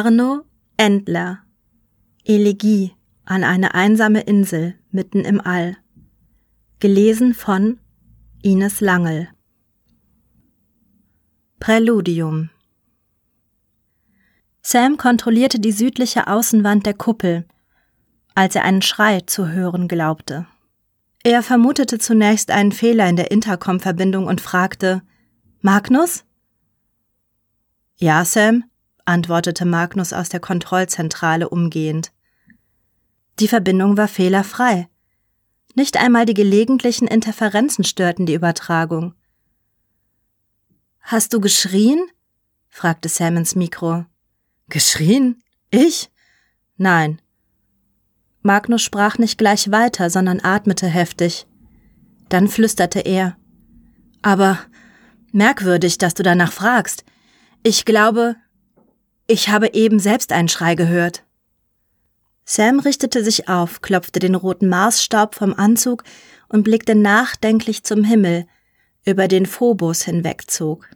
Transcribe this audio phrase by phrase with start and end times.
[0.00, 0.44] Arno
[0.76, 1.40] Endler
[2.24, 2.92] Elegie
[3.24, 5.76] an eine einsame Insel mitten im All.
[6.78, 7.80] Gelesen von
[8.40, 9.28] Ines Langel.
[11.58, 12.50] Präludium
[14.62, 17.44] Sam kontrollierte die südliche Außenwand der Kuppel,
[18.36, 20.46] als er einen Schrei zu hören glaubte.
[21.24, 25.02] Er vermutete zunächst einen Fehler in der Intercom-Verbindung und fragte
[25.60, 26.24] Magnus?
[27.96, 28.62] Ja, Sam,
[29.08, 32.12] antwortete Magnus aus der Kontrollzentrale umgehend.
[33.40, 34.88] Die Verbindung war fehlerfrei.
[35.74, 39.14] Nicht einmal die gelegentlichen Interferenzen störten die Übertragung.
[41.00, 42.06] Hast du geschrien?
[42.68, 44.04] fragte Sam ins Mikro.
[44.68, 45.42] Geschrien?
[45.70, 46.10] Ich?
[46.76, 47.22] Nein.
[48.42, 51.46] Magnus sprach nicht gleich weiter, sondern atmete heftig.
[52.28, 53.36] Dann flüsterte er.
[54.20, 54.58] Aber
[55.32, 57.04] merkwürdig, dass du danach fragst.
[57.62, 58.36] Ich glaube,
[59.28, 61.22] ich habe eben selbst einen Schrei gehört.
[62.44, 66.02] Sam richtete sich auf, klopfte den roten Marsstaub vom Anzug
[66.48, 68.46] und blickte nachdenklich zum Himmel,
[69.04, 70.88] über den Phobos hinwegzog.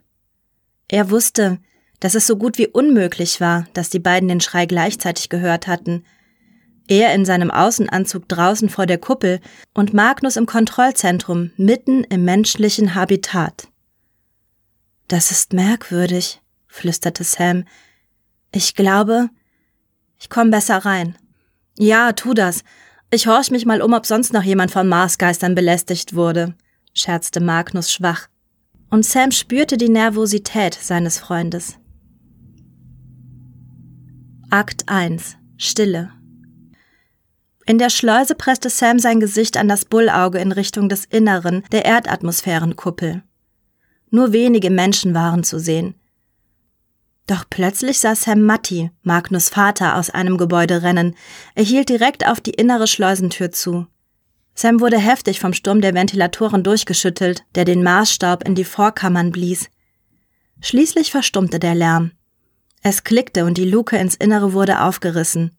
[0.89, 1.59] Er wusste,
[2.01, 6.05] dass es so gut wie unmöglich war, dass die beiden den Schrei gleichzeitig gehört hatten.
[6.89, 9.41] Er in seinem Außenanzug draußen vor der Kuppel
[9.75, 13.69] und Magnus im Kontrollzentrum mitten im menschlichen Habitat.
[15.07, 17.65] Das ist merkwürdig, flüsterte Sam.
[18.53, 19.31] Ich glaube,
[20.19, 21.17] ich komm besser rein.
[21.79, 22.63] Ja, tu das.
[23.11, 26.55] Ich horch mich mal um, ob sonst noch jemand von Marsgeistern belästigt wurde,
[26.95, 28.29] scherzte Magnus schwach.
[28.91, 31.79] Und Sam spürte die Nervosität seines Freundes.
[34.51, 36.11] Akt 1 Stille
[37.65, 41.87] In der Schleuse presste Sam sein Gesicht an das Bullauge in Richtung des Inneren der
[41.87, 43.23] Erdatmosphärenkuppel.
[44.11, 45.95] Nur wenige Menschen waren zu sehen.
[47.27, 51.15] Doch plötzlich sah Sam Matti, Magnus Vater, aus einem Gebäude rennen.
[51.55, 53.87] Er hielt direkt auf die innere Schleusentür zu.
[54.55, 59.71] Sam wurde heftig vom Sturm der Ventilatoren durchgeschüttelt, der den Marsstaub in die Vorkammern blies.
[60.61, 62.13] Schließlich verstummte der Lärm.
[62.83, 65.57] Es klickte und die Luke ins Innere wurde aufgerissen.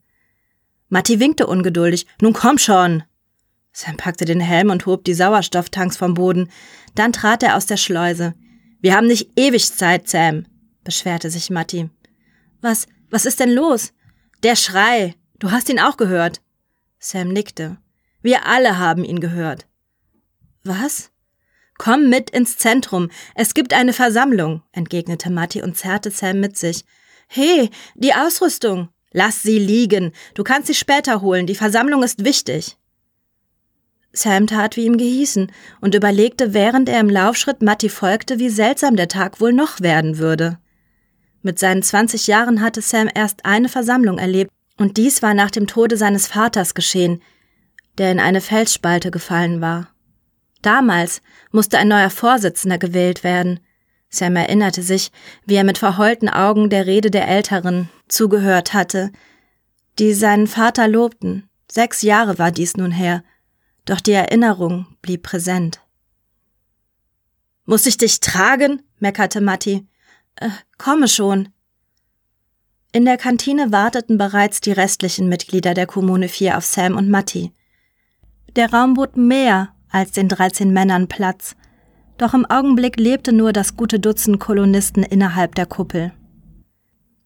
[0.88, 2.06] Matti winkte ungeduldig.
[2.20, 3.02] Nun komm schon!
[3.72, 6.50] Sam packte den Helm und hob die Sauerstofftanks vom Boden.
[6.94, 8.34] Dann trat er aus der Schleuse.
[8.80, 10.46] Wir haben nicht ewig Zeit, Sam,
[10.84, 11.90] beschwerte sich Matti.
[12.60, 13.92] Was, was ist denn los?
[14.42, 15.14] Der Schrei.
[15.38, 16.40] Du hast ihn auch gehört.
[16.98, 17.78] Sam nickte.
[18.22, 19.66] Wir alle haben ihn gehört.
[20.62, 21.10] Was?
[21.76, 23.10] Komm mit ins Zentrum.
[23.34, 26.84] Es gibt eine Versammlung, entgegnete Matti und zerrte Sam mit sich.
[27.28, 28.88] He, die Ausrüstung.
[29.12, 30.12] Lass sie liegen.
[30.34, 31.46] Du kannst sie später holen.
[31.46, 32.76] Die Versammlung ist wichtig.
[34.12, 38.96] Sam tat wie ihm gehießen und überlegte, während er im Laufschritt Matti folgte, wie seltsam
[38.96, 40.58] der Tag wohl noch werden würde.
[41.44, 45.66] Mit seinen 20 Jahren hatte Sam erst eine Versammlung erlebt, und dies war nach dem
[45.66, 47.22] Tode seines Vaters geschehen,
[47.98, 49.88] der in eine Felsspalte gefallen war.
[50.62, 51.20] Damals
[51.52, 53.60] musste ein neuer Vorsitzender gewählt werden.
[54.08, 55.12] Sam erinnerte sich,
[55.44, 59.12] wie er mit verheulten Augen der Rede der Älteren zugehört hatte,
[59.98, 61.50] die seinen Vater lobten.
[61.70, 63.22] Sechs Jahre war dies nun her,
[63.84, 65.80] doch die Erinnerung blieb präsent.
[67.66, 68.82] Muss ich dich tragen?
[68.98, 69.86] meckerte Matti.
[70.36, 71.48] Äh, komme schon.
[72.92, 77.52] In der Kantine warteten bereits die restlichen Mitglieder der Kommune 4 auf Sam und Matti.
[78.56, 81.56] Der Raum bot mehr als den 13 Männern Platz,
[82.18, 86.12] doch im Augenblick lebte nur das gute Dutzend Kolonisten innerhalb der Kuppel.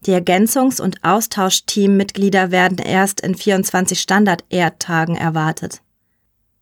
[0.07, 5.83] Die Ergänzungs- und Austauschteammitglieder werden erst in 24 Standard-Erdtagen erwartet.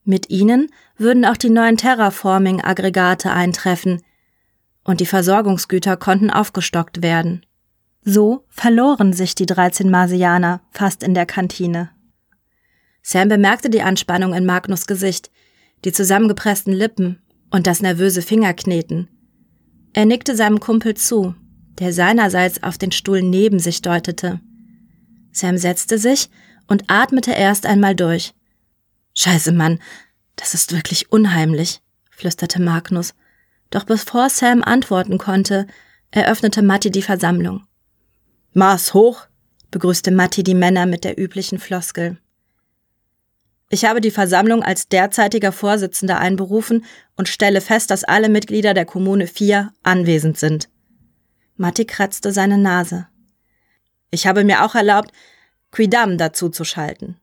[0.05, 4.03] Mit ihnen würden auch die neuen Terraforming-Aggregate eintreffen
[4.87, 7.45] und die Versorgungsgüter konnten aufgestockt werden.
[8.03, 11.91] So verloren sich die 13 Marsianer fast in der Kantine.
[13.03, 15.31] Sam bemerkte die Anspannung in Magnus Gesicht,
[15.84, 17.21] die zusammengepressten Lippen
[17.51, 19.09] und das nervöse Fingerkneten.
[19.93, 21.34] Er nickte seinem Kumpel zu,
[21.78, 24.41] der seinerseits auf den Stuhl neben sich deutete.
[25.33, 26.31] Sam setzte sich
[26.69, 28.34] und atmete erst einmal durch.
[29.15, 29.81] Scheiße, Mann,
[30.37, 33.15] das ist wirklich unheimlich, flüsterte Magnus.
[33.71, 35.66] Doch bevor Sam antworten konnte,
[36.10, 37.66] eröffnete Matti die Versammlung.
[38.53, 39.27] Mars hoch,
[39.71, 42.18] begrüßte Matti die Männer mit der üblichen Floskel.
[43.68, 46.84] Ich habe die Versammlung als derzeitiger Vorsitzender einberufen
[47.16, 50.69] und stelle fest, dass alle Mitglieder der Kommune 4 anwesend sind.
[51.57, 53.09] Matti kratzte seine Nase.
[54.10, 55.10] Ich habe mir auch erlaubt,
[55.72, 57.19] Quidam dazu zu schalten.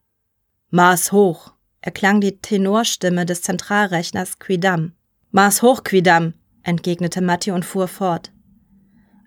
[0.69, 4.93] Mars hoch, erklang die Tenorstimme des Zentralrechners Quidam.
[5.35, 8.31] Mars hoch, Quidam, entgegnete Matti und fuhr fort.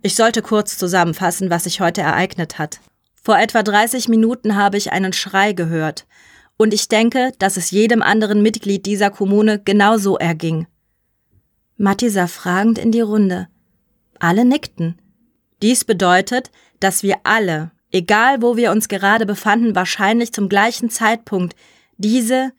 [0.02, 2.78] Ich sollte kurz zusammenfassen, was sich heute ereignet hat.
[3.20, 6.06] Vor etwa 30 Minuten habe ich einen Schrei gehört.
[6.56, 10.68] Und ich denke, dass es jedem anderen Mitglied dieser Kommune genauso erging.
[11.76, 13.48] Matti sah fragend in die Runde.
[14.20, 15.02] Alle nickten.
[15.60, 21.56] Dies bedeutet, dass wir alle, egal wo wir uns gerade befanden, wahrscheinlich zum gleichen Zeitpunkt
[21.96, 22.52] diese,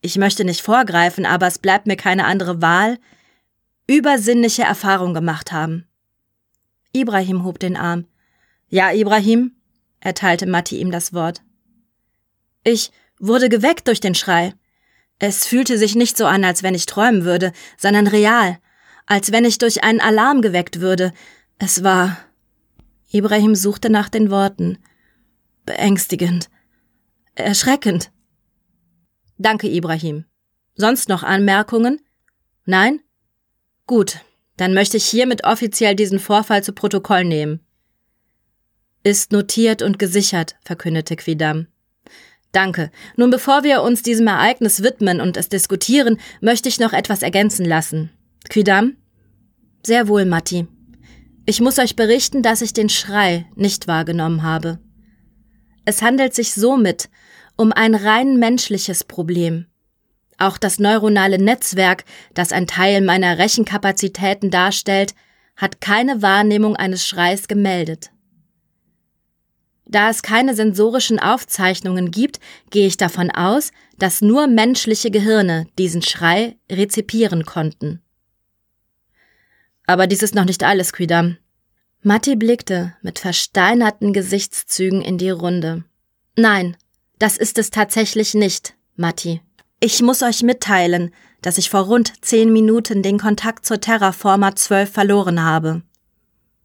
[0.00, 2.98] ich möchte nicht vorgreifen, aber es bleibt mir keine andere Wahl,
[3.86, 5.86] übersinnliche Erfahrung gemacht haben.
[6.92, 8.06] Ibrahim hob den Arm.
[8.68, 9.56] Ja, Ibrahim,
[10.00, 11.42] erteilte Matti ihm das Wort.
[12.64, 14.54] Ich wurde geweckt durch den Schrei.
[15.18, 18.58] Es fühlte sich nicht so an, als wenn ich träumen würde, sondern real,
[19.06, 21.12] als wenn ich durch einen Alarm geweckt würde.
[21.58, 22.16] Es war.
[23.10, 24.78] Ibrahim suchte nach den Worten.
[25.66, 26.48] Beängstigend.
[27.34, 28.10] Erschreckend.
[29.40, 30.26] Danke, Ibrahim.
[30.74, 32.00] Sonst noch Anmerkungen?
[32.66, 33.00] Nein?
[33.86, 34.18] Gut,
[34.58, 37.60] dann möchte ich hiermit offiziell diesen Vorfall zu Protokoll nehmen.
[39.02, 41.68] Ist notiert und gesichert, verkündete Quidam.
[42.52, 42.90] Danke.
[43.16, 47.64] Nun bevor wir uns diesem Ereignis widmen und es diskutieren, möchte ich noch etwas ergänzen
[47.64, 48.10] lassen.
[48.50, 48.98] Quidam?
[49.86, 50.66] Sehr wohl, Matti.
[51.46, 54.80] Ich muss euch berichten, dass ich den Schrei nicht wahrgenommen habe.
[55.86, 57.08] Es handelt sich somit
[57.60, 59.66] um ein rein menschliches Problem.
[60.38, 65.14] Auch das neuronale Netzwerk, das ein Teil meiner Rechenkapazitäten darstellt,
[65.56, 68.12] hat keine Wahrnehmung eines Schreis gemeldet.
[69.84, 72.40] Da es keine sensorischen Aufzeichnungen gibt,
[72.70, 78.00] gehe ich davon aus, dass nur menschliche Gehirne diesen Schrei rezipieren konnten.
[79.86, 81.36] Aber dies ist noch nicht alles, Quidam.
[82.00, 85.84] Matti blickte mit versteinerten Gesichtszügen in die Runde.
[86.36, 86.78] Nein,
[87.20, 89.42] das ist es tatsächlich nicht, Matti.
[89.78, 91.12] Ich muss euch mitteilen,
[91.42, 95.82] dass ich vor rund zehn Minuten den Kontakt zur Terraforma 12 verloren habe.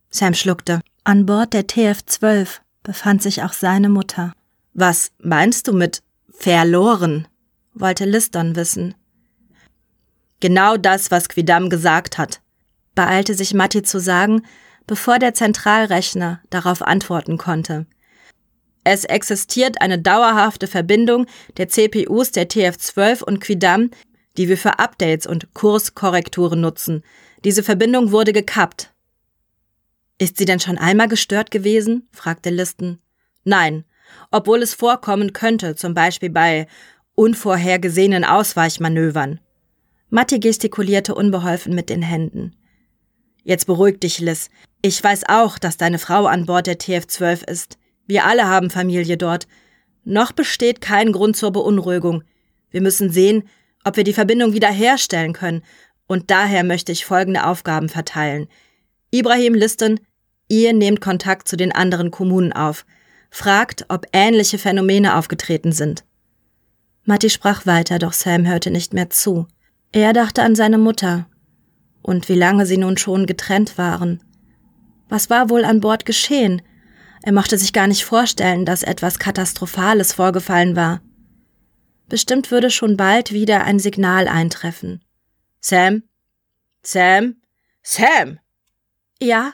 [0.10, 0.81] Sam schluckte.
[1.04, 4.34] An Bord der TF-12 befand sich auch seine Mutter.
[4.74, 7.28] Was meinst du mit verloren?
[7.74, 8.96] wollte Liston wissen.
[10.40, 12.42] Genau das, was Quidam gesagt hat,
[12.94, 14.44] beeilte sich Matti zu sagen,
[14.88, 17.88] bevor der Zentralrechner darauf antworten konnte.
[18.86, 21.26] Es existiert eine dauerhafte Verbindung
[21.58, 23.90] der CPUs der TF12 und Quidam,
[24.38, 27.04] die wir für Updates und Kurskorrekturen nutzen.
[27.44, 28.94] Diese Verbindung wurde gekappt.
[30.20, 32.08] Ist sie denn schon einmal gestört gewesen?
[32.12, 33.02] fragte Listen.
[33.44, 33.86] Nein,
[34.30, 36.68] obwohl es vorkommen könnte, zum Beispiel bei
[37.16, 39.40] unvorhergesehenen Ausweichmanövern.
[40.12, 42.56] Matti gestikulierte unbeholfen mit den Händen.
[43.44, 44.52] Jetzt beruhig dich, Liz.
[44.84, 47.80] Ich weiß auch, dass deine Frau an Bord der TF-12 ist.
[48.07, 49.48] Wir alle haben Familie dort.
[50.04, 52.24] Noch besteht kein Grund zur Beunruhigung.
[52.69, 53.44] Wir müssen sehen,
[53.84, 55.63] ob wir die Verbindung wiederherstellen können,
[56.07, 58.48] und daher möchte ich folgende Aufgaben verteilen.
[59.12, 60.00] Ibrahim Listen,
[60.48, 62.86] ihr nehmt Kontakt zu den anderen Kommunen auf.
[63.31, 66.04] Fragt, ob ähnliche Phänomene aufgetreten sind.
[67.06, 69.48] Matti sprach weiter, doch Sam hörte nicht mehr zu.
[69.92, 71.28] Er dachte an seine Mutter
[72.01, 74.22] und wie lange sie nun schon getrennt waren.
[75.10, 76.62] Was war wohl an Bord geschehen?
[77.25, 81.01] Er mochte sich gar nicht vorstellen, dass etwas Katastrophales vorgefallen war.
[82.08, 85.03] Bestimmt würde schon bald wieder ein Signal eintreffen.
[85.60, 86.03] Sam?
[86.84, 87.38] Sam?
[87.82, 88.38] Sam!
[89.20, 89.53] Ja?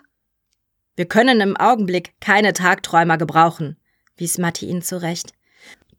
[0.97, 3.77] Wir können im Augenblick keine Tagträumer gebrauchen,
[4.17, 5.31] wies Matti ihn zurecht.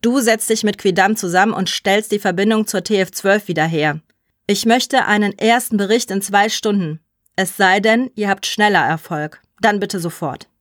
[0.02, 4.02] Du setzt dich mit Quidam zusammen und stellst die Verbindung zur TF12 wieder her.
[4.46, 7.00] Ich möchte einen ersten Bericht in zwei Stunden.
[7.34, 9.40] Es sei denn, ihr habt schneller Erfolg.
[9.62, 10.51] Dann bitte sofort.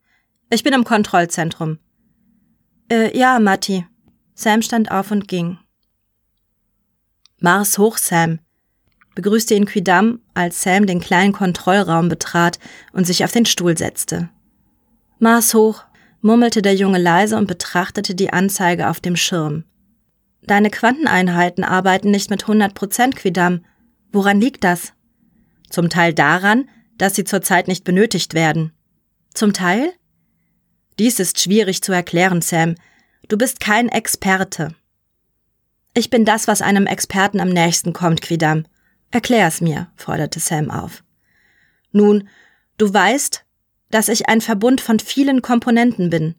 [0.54, 1.80] Ich bin im Kontrollzentrum.
[2.92, 3.86] Äh, ja, Matti.
[4.34, 5.58] Sam stand auf und ging.
[7.40, 8.40] Mars hoch, Sam,
[9.16, 12.60] begrüßte ihn Quidam, als Sam den kleinen Kontrollraum betrat
[12.92, 14.30] und sich auf den Stuhl setzte.
[15.20, 15.86] Mars hoch,
[16.20, 19.64] murmelte der Junge leise und betrachtete die Anzeige auf dem Schirm.
[20.44, 23.64] Deine Quanteneinheiten arbeiten nicht mit 100 Prozent, Quidam.
[24.12, 24.92] Woran liegt das?
[25.70, 26.68] Zum Teil daran,
[26.98, 28.74] dass sie zurzeit nicht benötigt werden.
[29.34, 29.94] Zum Teil?
[31.00, 32.76] Dies ist schwierig zu erklären, Sam.
[33.28, 34.76] Du bist kein Experte.
[35.94, 38.66] Ich bin das, was einem Experten am nächsten kommt, Quidam.
[39.12, 41.04] Erklär es mir, forderte Sam auf.
[41.92, 42.30] Nun,
[42.78, 43.44] du weißt,
[43.90, 46.36] dass ich ein Verbund von vielen Komponenten bin.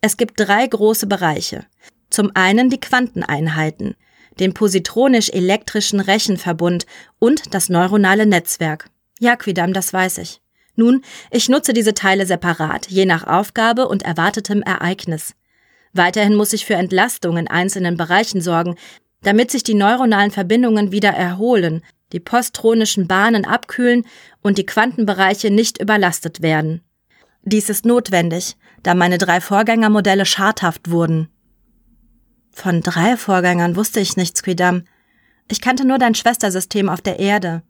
[0.00, 1.66] Es gibt drei große Bereiche.
[2.08, 3.94] Zum einen die Quanteneinheiten,
[4.38, 6.86] den positronisch-elektrischen Rechenverbund
[7.18, 8.90] und das neuronale Netzwerk.
[9.18, 10.40] Ja, Quidam, das weiß ich.
[10.76, 15.34] Nun, ich nutze diese Teile separat, je nach Aufgabe und erwartetem Ereignis.
[15.92, 18.76] Weiterhin muss ich für Entlastung in einzelnen Bereichen sorgen,
[19.22, 24.04] damit sich die neuronalen Verbindungen wieder erholen, die postronischen Bahnen abkühlen
[24.42, 26.82] und die Quantenbereiche nicht überlastet werden.
[27.42, 31.28] Dies ist notwendig, da meine drei Vorgängermodelle schadhaft wurden.
[32.52, 34.84] Von drei Vorgängern wusste ich nichts, Quidam.
[35.48, 37.62] Ich kannte nur dein Schwestersystem auf der Erde.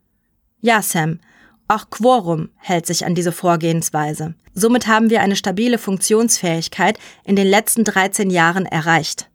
[0.61, 1.21] Ja, Sam,
[1.69, 4.35] auch Quorum hält sich an diese Vorgehensweise.
[4.55, 9.29] Somit haben wir eine stabile Funktionsfähigkeit in den letzten 13 Jahren erreicht.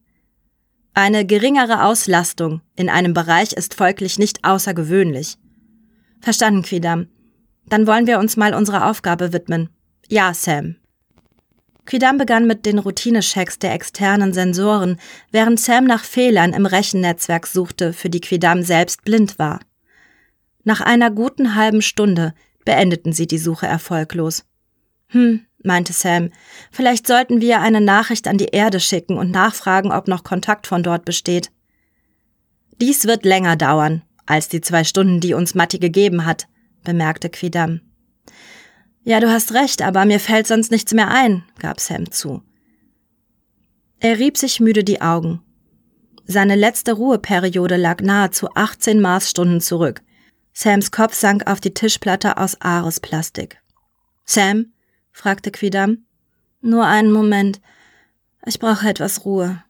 [0.94, 5.38] Eine geringere Auslastung in einem Bereich ist folglich nicht außergewöhnlich.
[6.20, 7.08] Verstanden, Quidam.
[7.68, 9.70] Dann wollen wir uns mal unserer Aufgabe widmen.
[10.10, 10.76] Ja, Sam.
[11.86, 15.00] Quidam begann mit den Routineschecks der externen Sensoren,
[15.32, 19.60] während Sam nach Fehlern im Rechennetzwerk suchte, für die Quidam selbst blind war.
[20.64, 22.34] Nach einer guten halben Stunde
[22.66, 24.46] beendeten sie die Suche erfolglos.
[25.08, 26.30] Hm, meinte Sam,
[26.72, 30.84] vielleicht sollten wir eine Nachricht an die Erde schicken und nachfragen, ob noch Kontakt von
[30.84, 31.52] dort besteht.
[32.80, 36.48] Dies wird länger dauern, als die zwei Stunden, die uns Matti gegeben hat,
[36.84, 37.82] bemerkte Quidam.
[39.04, 42.44] Ja, du hast recht, aber mir fällt sonst nichts mehr ein, gab Sam zu.
[44.00, 45.42] Er rieb sich müde die Augen.
[46.26, 50.02] Seine letzte Ruheperiode lag nahezu 18 Maßstunden zurück.
[50.54, 53.62] Sams Kopf sank auf die Tischplatte aus Ares-Plastik.
[54.26, 54.74] Sam?
[55.12, 56.06] fragte Quidam.
[56.62, 57.62] Nur einen Moment.
[58.46, 59.64] Ich brauche etwas Ruhe.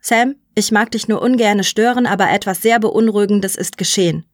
[0.00, 4.24] Sam, ich mag dich nur ungerne stören, aber etwas sehr Beunruhigendes ist geschehen.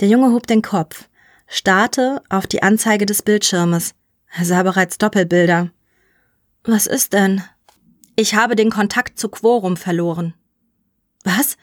[0.00, 1.08] Der Junge hob den Kopf,
[1.46, 3.94] starrte auf die Anzeige des Bildschirmes.
[4.30, 5.70] Er sah bereits Doppelbilder.
[6.64, 7.42] Was ist denn?
[8.16, 10.34] Ich habe den Kontakt zu Quorum verloren.
[11.24, 11.56] Was?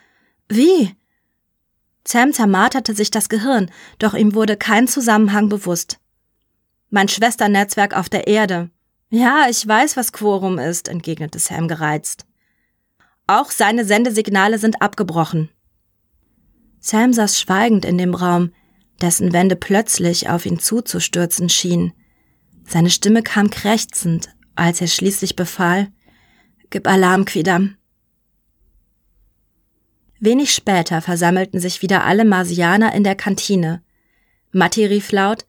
[0.47, 0.95] Wie?
[2.05, 5.99] Sam zermarterte sich das Gehirn, doch ihm wurde kein Zusammenhang bewusst.
[6.89, 8.69] Mein Schwesternetzwerk auf der Erde.
[9.09, 12.25] Ja, ich weiß, was Quorum ist, entgegnete Sam gereizt.
[13.27, 15.49] Auch seine Sendesignale sind abgebrochen.
[16.79, 18.51] Sam saß schweigend in dem Raum,
[19.01, 21.93] dessen Wände plötzlich auf ihn zuzustürzen schienen.
[22.65, 25.91] Seine Stimme kam krächzend, als er schließlich befahl,
[26.69, 27.75] Gib Alarm, Quidam.
[30.21, 33.81] Wenig später versammelten sich wieder alle Marsianer in der Kantine.
[34.51, 35.45] Matti rief laut,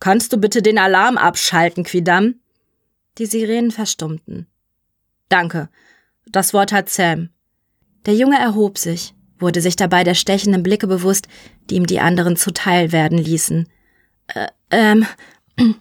[0.00, 2.34] Kannst du bitte den Alarm abschalten, Quidam?
[3.18, 4.48] Die Sirenen verstummten.
[5.28, 5.68] Danke.
[6.26, 7.30] Das Wort hat Sam.
[8.04, 11.28] Der Junge erhob sich, wurde sich dabei der stechenden Blicke bewusst,
[11.70, 13.68] die ihm die anderen zuteil werden ließen.
[14.26, 15.06] Äh, ähm,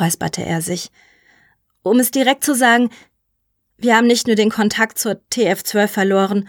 [0.00, 0.92] räusperte er sich.
[1.82, 2.90] Um es direkt zu sagen,
[3.78, 6.48] wir haben nicht nur den Kontakt zur TF-12 verloren,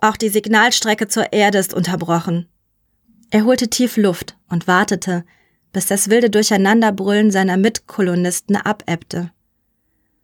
[0.00, 2.48] auch die Signalstrecke zur Erde ist unterbrochen.
[3.30, 5.24] Er holte tief Luft und wartete,
[5.72, 9.30] bis das wilde Durcheinanderbrüllen seiner Mitkolonisten abebbte.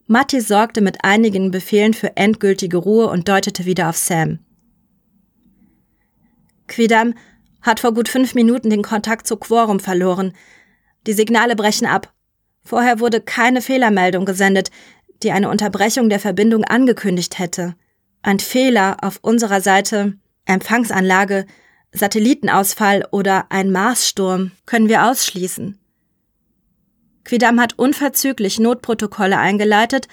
[0.06, 4.40] Matti sorgte mit einigen Befehlen für endgültige Ruhe und deutete wieder auf Sam.
[6.68, 7.14] Quidam
[7.62, 10.32] hat vor gut fünf Minuten den Kontakt zu Quorum verloren.
[11.06, 12.12] Die Signale brechen ab.
[12.64, 14.70] Vorher wurde keine Fehlermeldung gesendet,
[15.22, 17.74] die eine Unterbrechung der Verbindung angekündigt hätte.
[18.26, 20.14] Ein Fehler auf unserer Seite,
[20.46, 21.46] Empfangsanlage,
[21.92, 25.78] Satellitenausfall oder ein Marssturm können wir ausschließen.
[27.24, 30.08] Quidam hat unverzüglich Notprotokolle eingeleitet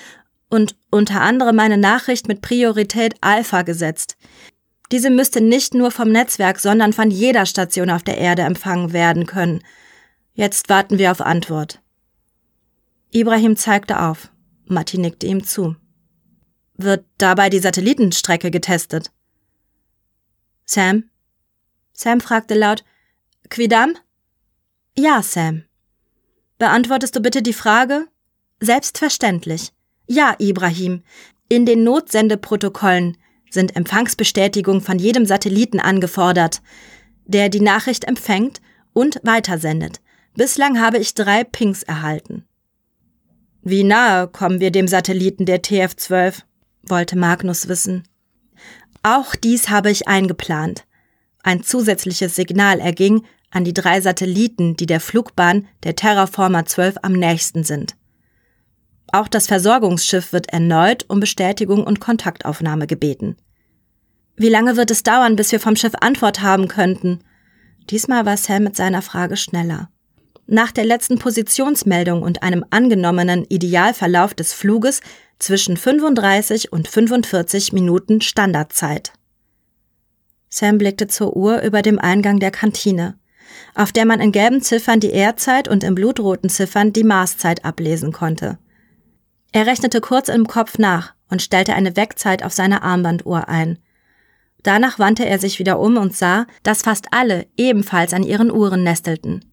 [0.52, 4.16] und unter anderem eine Nachricht mit Priorität Alpha gesetzt.
[4.92, 9.26] Diese müsste nicht nur vom Netzwerk, sondern von jeder Station auf der Erde empfangen werden
[9.26, 9.64] können.
[10.36, 11.82] Jetzt warten wir auf Antwort.
[13.10, 14.30] Ibrahim zeigte auf.
[14.68, 15.76] Matti nickte ihm zu.
[16.76, 19.12] Wird dabei die Satellitenstrecke getestet?
[20.66, 21.10] Sam?
[21.94, 22.84] Sam fragte laut,
[23.50, 23.96] Quidam?
[24.98, 25.64] Ja, Sam.
[26.58, 28.08] Beantwortest du bitte die Frage?
[28.60, 29.72] Selbstverständlich.
[30.08, 31.04] Ja, Ibrahim.
[31.50, 33.18] In den Notsendeprotokollen
[33.50, 36.62] sind Empfangsbestätigungen von jedem Satelliten angefordert,
[37.26, 38.62] der die Nachricht empfängt
[38.94, 40.02] und weitersendet.
[40.36, 42.46] Bislang habe ich drei Pings erhalten.
[43.62, 46.42] Wie nahe kommen wir dem Satelliten der TF-12?
[46.88, 48.04] Wollte Magnus wissen.
[49.04, 50.86] Auch dies habe ich eingeplant.
[51.44, 57.14] Ein zusätzliches Signal erging an die drei Satelliten, die der Flugbahn der Terraformer 12 am
[57.14, 57.96] nächsten sind.
[59.12, 63.36] Auch das Versorgungsschiff wird erneut um Bestätigung und Kontaktaufnahme gebeten.
[64.36, 67.20] Wie lange wird es dauern, bis wir vom Schiff Antwort haben könnten?
[67.90, 69.90] Diesmal war Sam mit seiner Frage schneller.
[70.48, 75.02] Nach der letzten Positionsmeldung und einem angenommenen Idealverlauf des Fluges
[75.44, 79.12] zwischen 35 und 45 Minuten Standardzeit.
[80.50, 83.18] Sam blickte zur Uhr über dem Eingang der Kantine,
[83.76, 88.14] auf der man in gelben Ziffern die Erdzeit und in blutroten Ziffern die Marszeit ablesen
[88.14, 88.58] konnte.
[89.52, 93.80] Er rechnete kurz im Kopf nach und stellte eine Wegzeit auf seine Armbanduhr ein.
[94.64, 98.84] Danach wandte er sich wieder um und sah, dass fast alle ebenfalls an ihren Uhren
[98.84, 99.44] nestelten.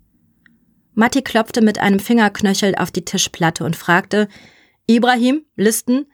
[0.95, 4.29] Matti klopfte mit einem Fingerknöchel auf die Tischplatte und fragte,
[4.87, 6.07] Ibrahim, Listen,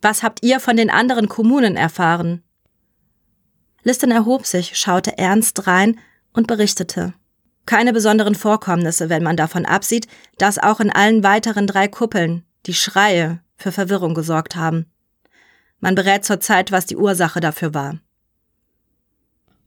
[0.00, 2.42] was habt ihr von den anderen Kommunen erfahren?
[3.82, 5.98] Listen erhob sich, schaute ernst rein
[6.32, 7.14] und berichtete.
[7.66, 10.06] Keine besonderen Vorkommnisse, wenn man davon absieht,
[10.38, 14.86] dass auch in allen weiteren drei Kuppeln die Schreie für Verwirrung gesorgt haben.
[15.80, 17.98] Man berät zurzeit, was die Ursache dafür war.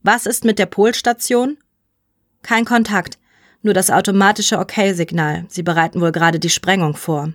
[0.02, 1.58] Was ist mit der Polstation?
[2.42, 3.18] Kein Kontakt,
[3.62, 5.46] nur das automatische Okay-Signal.
[5.48, 7.32] Sie bereiten wohl gerade die Sprengung vor.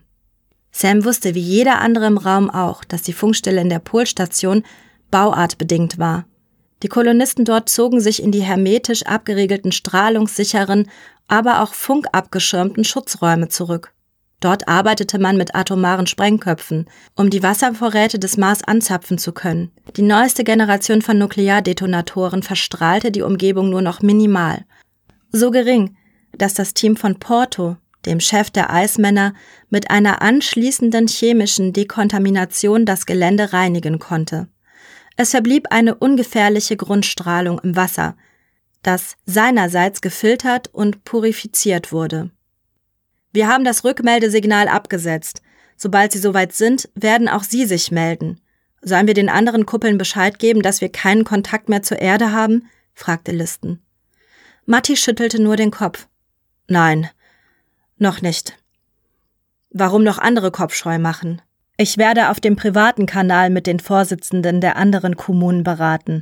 [0.75, 4.63] Sam wusste wie jeder andere im Raum auch, dass die Funkstelle in der Polstation
[5.11, 6.25] bauartbedingt war.
[6.81, 10.89] Die Kolonisten dort zogen sich in die hermetisch abgeriegelten, strahlungssicheren,
[11.27, 13.93] aber auch funkabgeschirmten Schutzräume zurück.
[14.41, 19.71] Dort arbeitete man mit atomaren Sprengköpfen, um die Wasservorräte des Mars anzapfen zu können.
[19.95, 24.65] Die neueste Generation von Nukleardetonatoren verstrahlte die Umgebung nur noch minimal.
[25.31, 25.95] So gering,
[26.37, 29.33] dass das Team von Porto, dem Chef der Eismänner,
[29.69, 34.47] mit einer anschließenden chemischen Dekontamination das Gelände reinigen konnte.
[35.15, 38.15] Es verblieb eine ungefährliche Grundstrahlung im Wasser,
[38.81, 42.31] das seinerseits gefiltert und purifiziert wurde.
[43.31, 45.41] Wir haben das Rückmeldesignal abgesetzt.
[45.75, 48.39] Sobald Sie soweit sind, werden auch Sie sich melden.
[48.81, 52.69] Sollen wir den anderen Kuppeln Bescheid geben, dass wir keinen Kontakt mehr zur Erde haben?
[52.93, 53.81] fragte Listen.
[54.65, 56.07] Matti schüttelte nur den Kopf.
[56.67, 57.09] Nein,
[58.03, 58.59] noch nicht.
[59.71, 61.41] Warum noch andere Kopfscheu machen?
[61.77, 66.21] Ich werde auf dem privaten Kanal mit den Vorsitzenden der anderen Kommunen beraten.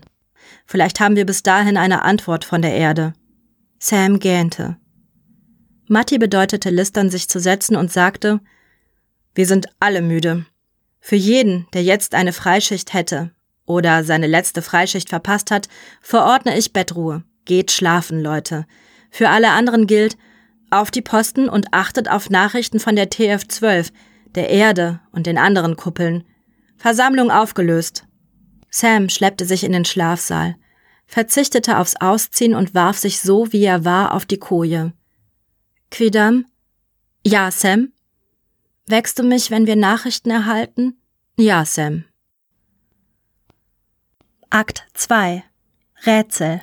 [0.66, 3.14] Vielleicht haben wir bis dahin eine Antwort von der Erde.
[3.78, 4.78] Sam gähnte.
[5.88, 8.40] Matti bedeutete Listern, sich zu setzen und sagte,
[9.36, 10.46] wir sind alle müde.
[11.02, 13.32] Für jeden, der jetzt eine Freischicht hätte
[13.66, 15.68] oder seine letzte Freischicht verpasst hat,
[16.02, 17.24] verordne ich Bettruhe.
[17.44, 18.66] Geht schlafen, Leute.
[19.10, 20.16] Für alle anderen gilt,
[20.72, 23.92] auf die Posten und achtet auf Nachrichten von der TF12,
[24.36, 26.24] der Erde und den anderen Kuppeln.
[26.78, 28.06] Versammlung aufgelöst.
[28.70, 30.56] Sam schleppte sich in den Schlafsaal,
[31.06, 34.94] verzichtete aufs Ausziehen und warf sich so, wie er war, auf die Koje.
[35.92, 36.46] Quidam?
[37.26, 37.92] Ja, Sam?
[38.88, 40.98] Wächst du mich, wenn wir Nachrichten erhalten?
[41.38, 42.06] Ja, Sam.
[44.50, 45.44] Akt 2
[46.06, 46.62] Rätsel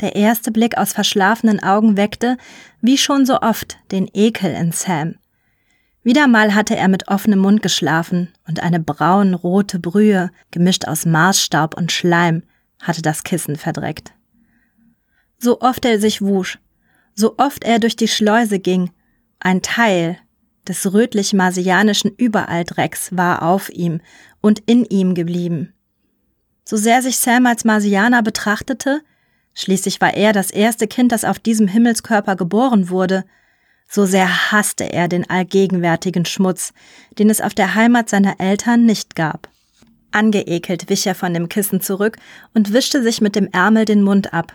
[0.00, 2.36] der erste Blick aus verschlafenen Augen weckte,
[2.80, 5.16] wie schon so oft, den Ekel in Sam.
[6.02, 11.76] Wieder mal hatte er mit offenem Mund geschlafen und eine braun-rote Brühe, gemischt aus Marsstaub
[11.76, 12.42] und Schleim,
[12.80, 14.12] hatte das Kissen verdreckt.
[15.38, 16.58] So oft er sich wusch,
[17.14, 18.90] so oft er durch die Schleuse ging,
[19.40, 20.18] ein Teil
[20.66, 24.00] des rötlich-marsianischen Überalldrecks war auf ihm
[24.40, 25.72] und in ihm geblieben.
[26.64, 29.00] So sehr sich Sam als Marsianer betrachtete,
[29.54, 33.24] Schließlich war er das erste Kind, das auf diesem Himmelskörper geboren wurde.
[33.88, 36.72] So sehr hasste er den allgegenwärtigen Schmutz,
[37.18, 39.48] den es auf der Heimat seiner Eltern nicht gab.
[40.10, 42.18] Angeekelt wich er von dem Kissen zurück
[42.54, 44.52] und wischte sich mit dem Ärmel den Mund ab.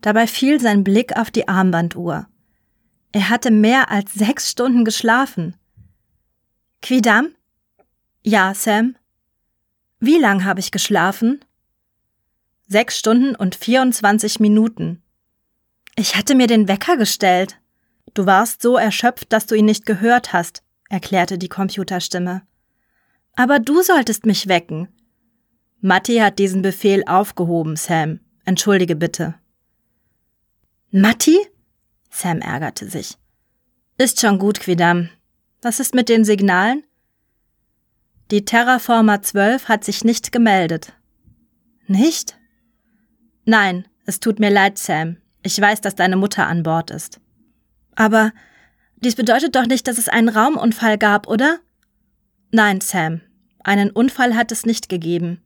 [0.00, 2.26] Dabei fiel sein Blick auf die Armbanduhr.
[3.12, 5.54] Er hatte mehr als sechs Stunden geschlafen.
[6.80, 7.28] Quidam?
[8.24, 8.96] Ja, Sam.
[10.00, 11.44] Wie lang habe ich geschlafen?
[12.72, 15.02] Sechs Stunden und 24 Minuten.
[15.94, 17.60] Ich hatte mir den Wecker gestellt.
[18.14, 22.40] Du warst so erschöpft, dass du ihn nicht gehört hast, erklärte die Computerstimme.
[23.34, 24.88] Aber du solltest mich wecken.
[25.82, 28.20] Matti hat diesen Befehl aufgehoben, Sam.
[28.46, 29.34] Entschuldige bitte.
[30.90, 31.38] Matti?
[32.08, 33.18] Sam ärgerte sich.
[33.98, 35.10] Ist schon gut, Quidam.
[35.60, 36.84] Was ist mit den Signalen?
[38.30, 40.94] Die Terraformer 12 hat sich nicht gemeldet.
[41.86, 42.38] Nicht?
[43.44, 45.16] Nein, es tut mir leid, Sam.
[45.42, 47.20] Ich weiß, dass deine Mutter an Bord ist.
[47.94, 48.32] Aber
[48.96, 51.58] dies bedeutet doch nicht, dass es einen Raumunfall gab, oder?
[52.52, 53.20] Nein, Sam.
[53.64, 55.40] Einen Unfall hat es nicht gegeben.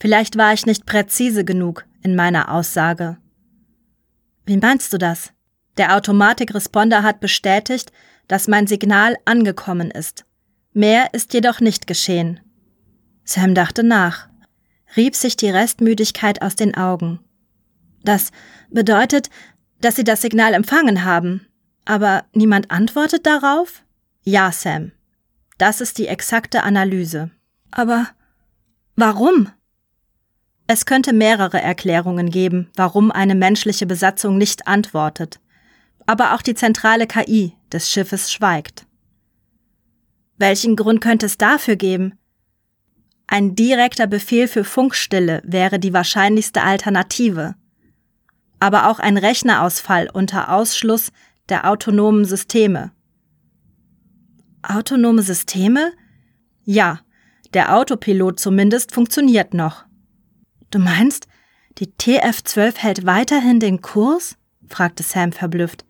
[0.00, 3.16] Vielleicht war ich nicht präzise genug in meiner Aussage.
[4.44, 5.32] Wie meinst du das?
[5.76, 7.90] Der Automatikresponder hat bestätigt,
[8.28, 10.24] dass mein Signal angekommen ist.
[10.72, 12.40] Mehr ist jedoch nicht geschehen.
[13.24, 14.28] Sam dachte nach,
[14.96, 17.20] rieb sich die Restmüdigkeit aus den Augen.
[18.02, 18.30] Das
[18.70, 19.30] bedeutet,
[19.80, 21.46] dass Sie das Signal empfangen haben.
[21.84, 23.82] Aber niemand antwortet darauf?
[24.22, 24.92] Ja, Sam.
[25.58, 27.30] Das ist die exakte Analyse.
[27.70, 28.08] Aber
[28.96, 29.50] warum?
[30.66, 35.40] Es könnte mehrere Erklärungen geben, warum eine menschliche Besatzung nicht antwortet.
[36.06, 38.86] Aber auch die zentrale KI des Schiffes schweigt.
[40.38, 42.18] Welchen Grund könnte es dafür geben?
[43.34, 47.56] Ein direkter Befehl für Funkstille wäre die wahrscheinlichste Alternative.
[48.60, 51.10] aber auch ein Rechnerausfall unter Ausschluss
[51.48, 52.92] der autonomen Systeme.
[54.62, 55.92] Autonome Systeme?
[56.62, 57.00] Ja,
[57.54, 59.84] der Autopilot zumindest funktioniert noch.
[60.70, 61.26] Du meinst,
[61.78, 64.36] die TF-12 hält weiterhin den Kurs?
[64.68, 65.84] fragte Sam verblüfft.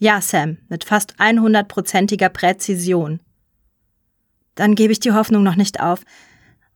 [0.00, 3.20] Ja, Sam, mit fast 100%iger Präzision.
[4.56, 6.02] Dann gebe ich die Hoffnung noch nicht auf.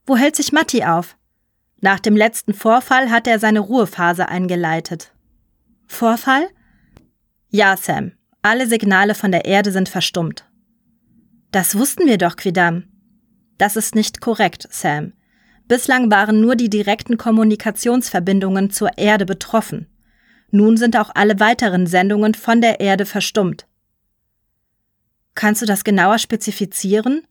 [0.05, 1.17] Wo hält sich Matti auf?
[1.79, 5.13] Nach dem letzten Vorfall hat er seine Ruhephase eingeleitet.
[5.87, 6.47] Vorfall?
[7.49, 8.13] Ja, Sam.
[8.41, 10.45] Alle Signale von der Erde sind verstummt.
[11.51, 12.85] Das wussten wir doch, Quidam.
[13.57, 15.13] Das ist nicht korrekt, Sam.
[15.67, 19.87] Bislang waren nur die direkten Kommunikationsverbindungen zur Erde betroffen.
[20.51, 23.65] Nun sind auch alle weiteren Sendungen von der Erde verstummt.
[25.35, 27.25] Kannst du das genauer spezifizieren?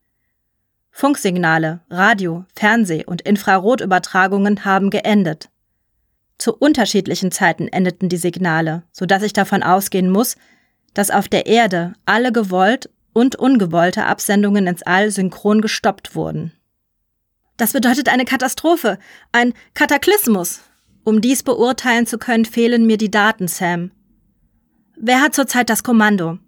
[0.92, 5.48] Funksignale, Radio, Fernseh- und Infrarotübertragungen haben geendet.
[6.38, 10.36] Zu unterschiedlichen Zeiten endeten die Signale, so dass ich davon ausgehen muss,
[10.94, 16.52] dass auf der Erde alle gewollt und ungewollte Absendungen ins All synchron gestoppt wurden.
[17.56, 18.98] Das bedeutet eine Katastrophe,
[19.32, 20.60] ein Kataklysmus.
[21.04, 23.90] Um dies beurteilen zu können, fehlen mir die Daten, Sam.
[24.96, 26.38] Wer hat zurzeit das Kommando?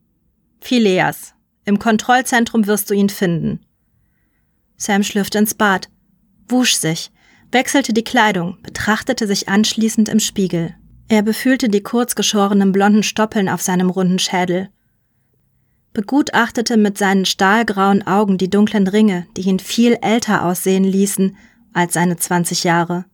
[0.60, 1.34] Phileas.
[1.64, 3.60] Im Kontrollzentrum wirst du ihn finden.
[4.76, 5.88] Sam schlürfte ins Bad,
[6.48, 7.10] wusch sich,
[7.52, 10.74] wechselte die Kleidung, betrachtete sich anschließend im Spiegel.
[11.08, 14.70] Er befühlte die kurzgeschorenen blonden Stoppeln auf seinem runden Schädel,
[15.94, 21.36] begutachtete mit seinen stahlgrauen Augen die dunklen Ringe, die ihn viel älter aussehen ließen
[21.72, 23.04] als seine 20 Jahre,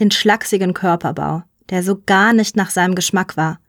[0.00, 3.60] den schlachsigen Körperbau, der so gar nicht nach seinem Geschmack war.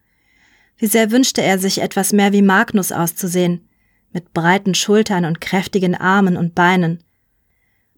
[0.78, 3.68] Wie sehr wünschte er sich etwas mehr wie Magnus auszusehen,
[4.14, 7.04] mit breiten Schultern und kräftigen Armen und Beinen.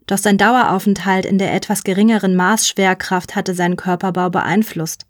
[0.06, 5.06] Doch sein Daueraufenthalt in der etwas geringeren Maßschwerkraft hatte seinen Körperbau beeinflusst.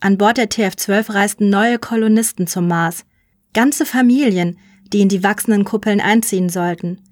[0.00, 3.04] An Bord der TF-12 reisten neue Kolonisten zum Mars,
[3.52, 4.58] ganze Familien,
[4.92, 7.02] die in die wachsenden Kuppeln einziehen sollten.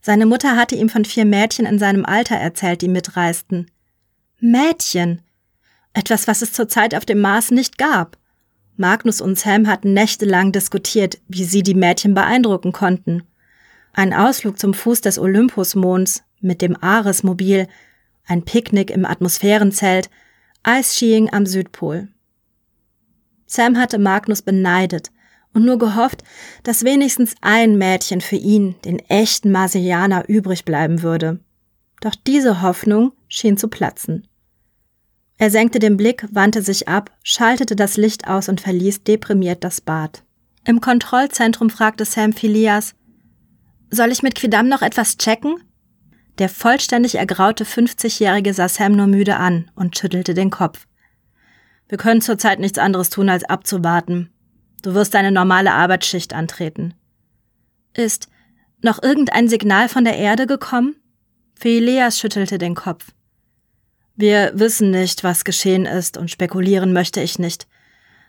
[0.00, 3.70] Seine Mutter hatte ihm von vier Mädchen in seinem Alter erzählt, die mitreisten.
[4.40, 5.22] Mädchen!
[5.94, 8.18] Etwas, was es zurzeit auf dem Mars nicht gab.
[8.76, 13.22] Magnus und Sam hatten nächtelang diskutiert, wie sie die Mädchen beeindrucken konnten.
[13.92, 17.68] Ein Ausflug zum Fuß des Olympusmonds mit dem Ares-Mobil,
[18.26, 20.10] ein Picknick im Atmosphärenzelt,
[20.62, 22.08] Eisskiing am Südpol.
[23.46, 25.10] Sam hatte Magnus beneidet,
[25.54, 26.24] und nur gehofft,
[26.62, 31.40] dass wenigstens ein Mädchen für ihn, den echten Marsianer, übrig bleiben würde.
[32.00, 34.26] Doch diese Hoffnung schien zu platzen.
[35.38, 39.80] Er senkte den Blick, wandte sich ab, schaltete das Licht aus und verließ deprimiert das
[39.80, 40.22] Bad.
[40.64, 42.94] Im Kontrollzentrum fragte Sam Phileas,
[43.90, 45.56] soll ich mit Quidam noch etwas checken?
[46.38, 50.86] Der vollständig ergraute 50-Jährige sah Sam nur müde an und schüttelte den Kopf.
[51.88, 54.30] Wir können zurzeit nichts anderes tun, als abzuwarten.
[54.82, 56.94] Du wirst deine normale Arbeitsschicht antreten.
[57.92, 58.28] Ist
[58.80, 60.96] noch irgendein Signal von der Erde gekommen?
[61.54, 63.12] Phileas schüttelte den Kopf.
[64.16, 67.66] Wir wissen nicht, was geschehen ist und spekulieren möchte ich nicht.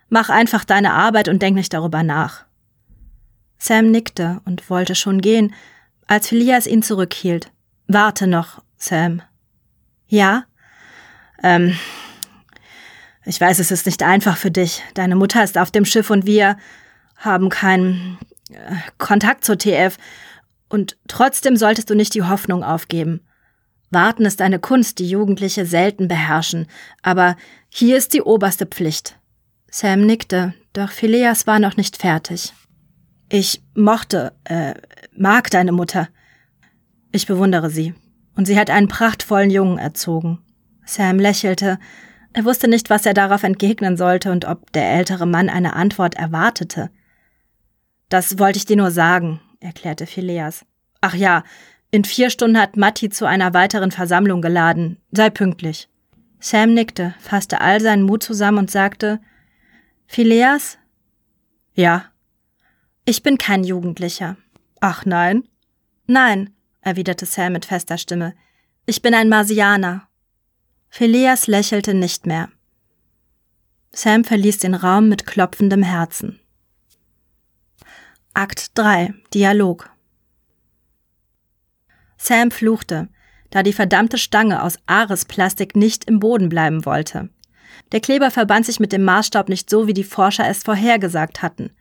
[0.10, 2.46] Mach einfach deine Arbeit und denk nicht darüber nach.
[3.58, 5.54] Sam nickte und wollte schon gehen,
[6.06, 7.53] als Phileas ihn zurückhielt.
[7.88, 9.22] Warte noch, Sam.
[10.08, 10.46] Ja?
[11.42, 11.76] Ähm,
[13.26, 14.82] ich weiß, es ist nicht einfach für dich.
[14.94, 16.58] Deine Mutter ist auf dem Schiff und wir
[17.18, 18.18] haben keinen
[18.50, 19.98] äh, Kontakt zur TF.
[20.70, 23.22] Und trotzdem solltest du nicht die Hoffnung aufgeben.
[23.92, 26.68] Warten ist eine Kunst, die Jugendliche selten beherrschen,
[27.04, 27.38] aber
[27.70, 29.20] hier ist die oberste Pflicht.
[29.70, 32.54] Sam nickte, doch Phileas war noch nicht fertig.
[33.30, 34.74] Ich mochte, äh,
[35.16, 36.10] mag deine Mutter.
[37.14, 37.94] Ich bewundere sie.
[38.36, 40.40] Und sie hat einen prachtvollen Jungen erzogen.
[40.84, 41.78] Sam lächelte,
[42.34, 46.16] er wusste nicht, was er darauf entgegnen sollte und ob der ältere Mann eine Antwort
[46.16, 46.90] erwartete.
[48.10, 50.66] Das wollte ich dir nur sagen, erklärte Phileas.
[51.02, 51.44] Ach ja,
[51.92, 54.98] in vier Stunden hat Matti zu einer weiteren Versammlung geladen.
[55.12, 55.88] Sei pünktlich.
[56.40, 59.22] Sam nickte, fasste all seinen Mut zusammen und sagte
[60.08, 60.80] Phileas?
[61.76, 62.06] Ja.
[63.06, 64.38] Ich bin kein Jugendlicher.
[64.80, 65.44] Ach nein?
[66.08, 66.53] Nein,
[66.84, 68.34] erwiderte Sam mit fester Stimme.
[68.86, 70.08] Ich bin ein Marsianer
[70.96, 72.50] Phileas lächelte nicht mehr.
[73.92, 76.40] Sam verließ den Raum mit klopfendem Herzen.
[78.36, 79.90] Akt 3 Dialog
[82.16, 83.10] Sam fluchte,
[83.50, 87.30] da die verdammte Stange aus Aresplastik nicht im Boden bleiben wollte.
[87.92, 91.72] Der Kleber verband sich mit dem Maßstab nicht so, wie die Forscher es vorhergesagt hatten.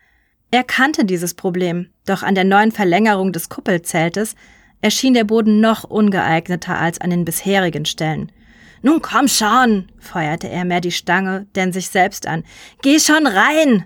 [0.50, 4.36] Er kannte dieses Problem, doch an der neuen Verlängerung des Kuppelzeltes
[4.82, 8.30] erschien der Boden noch ungeeigneter als an den bisherigen Stellen–
[8.82, 12.42] Nun komm schon, feuerte er mehr die Stange denn sich selbst an.
[12.82, 13.84] Geh schon rein!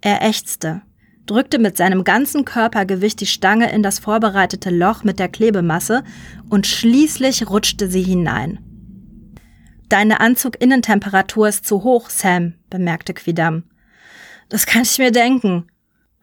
[0.00, 0.82] Er ächzte,
[1.26, 6.02] drückte mit seinem ganzen Körpergewicht die Stange in das vorbereitete Loch mit der Klebemasse
[6.48, 8.58] und schließlich rutschte sie hinein.
[9.88, 13.62] Deine Anzuginnentemperatur ist zu hoch, Sam, bemerkte Quidam.
[14.48, 15.68] Das kann ich mir denken.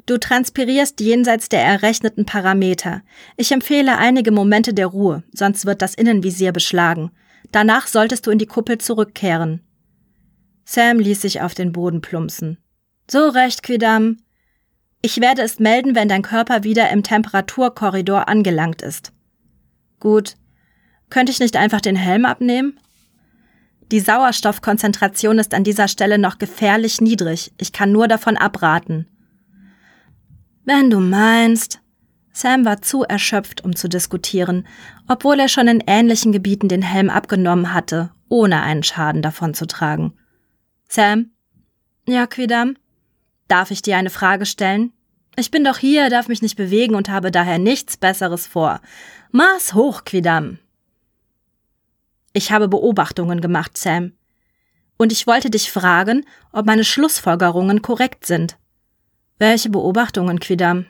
[0.05, 3.01] Du transpirierst jenseits der errechneten Parameter.
[3.37, 7.11] Ich empfehle einige Momente der Ruhe, sonst wird das Innenvisier beschlagen.
[7.51, 9.61] Danach solltest du in die Kuppel zurückkehren.
[10.63, 12.57] Sam ließ sich auf den Boden plumpsen.
[13.09, 14.17] So recht, Quidam.
[15.01, 19.11] Ich werde es melden, wenn dein Körper wieder im Temperaturkorridor angelangt ist.
[19.99, 20.35] Gut.
[21.09, 22.79] Könnte ich nicht einfach den Helm abnehmen?
[23.91, 27.53] Die Sauerstoffkonzentration ist an dieser Stelle noch gefährlich niedrig.
[27.59, 29.07] Ich kann nur davon abraten.
[30.65, 31.79] Wenn du meinst.
[32.33, 34.67] Sam war zu erschöpft, um zu diskutieren,
[35.07, 39.67] obwohl er schon in ähnlichen Gebieten den Helm abgenommen hatte, ohne einen Schaden davon zu
[39.67, 40.13] tragen.
[40.89, 41.31] Sam?
[42.07, 42.75] Ja, Quidam?
[43.47, 44.91] Darf ich dir eine Frage stellen?
[45.37, 48.81] Ich bin doch hier, darf mich nicht bewegen und habe daher nichts Besseres vor.
[49.31, 50.57] Maß hoch, Quidam.
[52.33, 54.13] Ich habe Beobachtungen gemacht, Sam.
[54.97, 58.57] Und ich wollte dich fragen, ob meine Schlussfolgerungen korrekt sind.
[59.37, 60.85] Welche Beobachtungen, Quidam?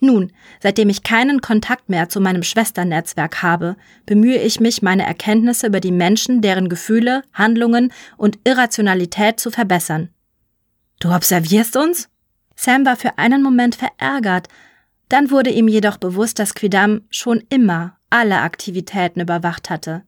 [0.00, 5.66] Nun, seitdem ich keinen Kontakt mehr zu meinem Schwesternetzwerk habe, bemühe ich mich, meine Erkenntnisse
[5.66, 10.08] über die Menschen, deren Gefühle, Handlungen und Irrationalität zu verbessern.
[11.00, 12.08] Du observierst uns?
[12.56, 14.48] Sam war für einen Moment verärgert,
[15.08, 20.02] dann wurde ihm jedoch bewusst, dass Quidam schon immer alle Aktivitäten überwacht hatte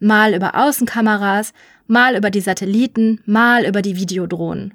[0.00, 1.52] mal über Außenkameras,
[1.86, 4.74] mal über die Satelliten, mal über die Videodrohnen.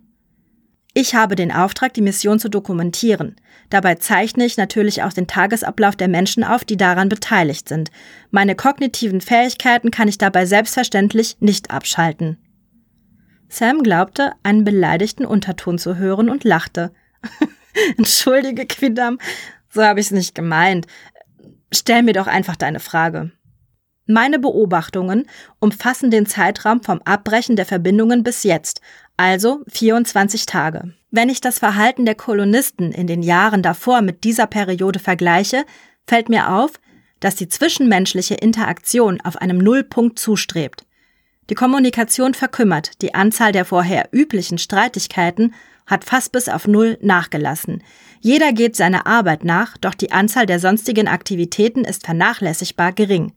[0.95, 3.35] Ich habe den Auftrag, die Mission zu dokumentieren.
[3.69, 7.89] Dabei zeichne ich natürlich auch den Tagesablauf der Menschen auf, die daran beteiligt sind.
[8.29, 12.37] Meine kognitiven Fähigkeiten kann ich dabei selbstverständlich nicht abschalten.
[13.49, 16.91] Sam glaubte, einen beleidigten Unterton zu hören und lachte.
[17.97, 19.17] Entschuldige, Quidam,
[19.69, 20.85] so habe ich es nicht gemeint.
[21.73, 23.31] Stell mir doch einfach deine Frage.
[24.05, 25.27] Meine Beobachtungen
[25.59, 28.81] umfassen den Zeitraum vom Abbrechen der Verbindungen bis jetzt,
[29.17, 30.93] also 24 Tage.
[31.11, 35.65] Wenn ich das Verhalten der Kolonisten in den Jahren davor mit dieser Periode vergleiche,
[36.07, 36.79] fällt mir auf,
[37.19, 40.85] dass die zwischenmenschliche Interaktion auf einem Nullpunkt zustrebt.
[41.49, 45.53] Die Kommunikation verkümmert, die Anzahl der vorher üblichen Streitigkeiten
[45.85, 47.83] hat fast bis auf Null nachgelassen.
[48.21, 53.33] Jeder geht seiner Arbeit nach, doch die Anzahl der sonstigen Aktivitäten ist vernachlässigbar gering.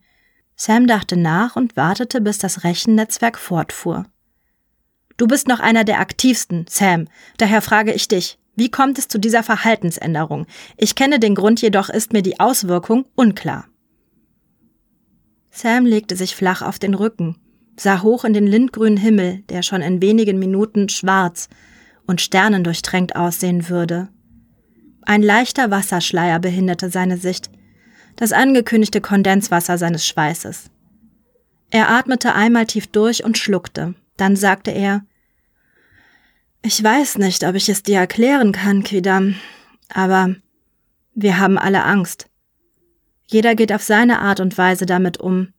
[0.55, 4.07] Sam dachte nach und wartete, bis das Rechennetzwerk fortfuhr.
[5.17, 7.09] Du bist noch einer der aktivsten, Sam.
[7.39, 10.47] Daher frage ich dich, wie kommt es zu dieser Verhaltensänderung?
[10.77, 13.67] Ich kenne den Grund, jedoch ist mir die Auswirkung unklar.
[15.51, 17.37] Sam legte sich flach auf den Rücken,
[17.79, 21.49] sah hoch in den lindgrünen Himmel, der schon in wenigen Minuten schwarz
[22.07, 24.09] und sternendurchtränkt aussehen würde.
[25.03, 27.51] Ein leichter Wasserschleier behinderte seine Sicht,
[28.17, 30.71] das angekündigte Kondenswasser seines Schweißes.
[31.71, 33.95] Er atmete einmal tief durch und schluckte.
[34.17, 35.05] Dann sagte er
[36.63, 39.37] Ich weiß nicht, ob ich es dir erklären kann, Quidam,
[39.89, 40.37] aber
[41.15, 42.29] wir haben alle Angst.
[43.27, 45.53] Jeder geht auf seine Art und Weise damit um.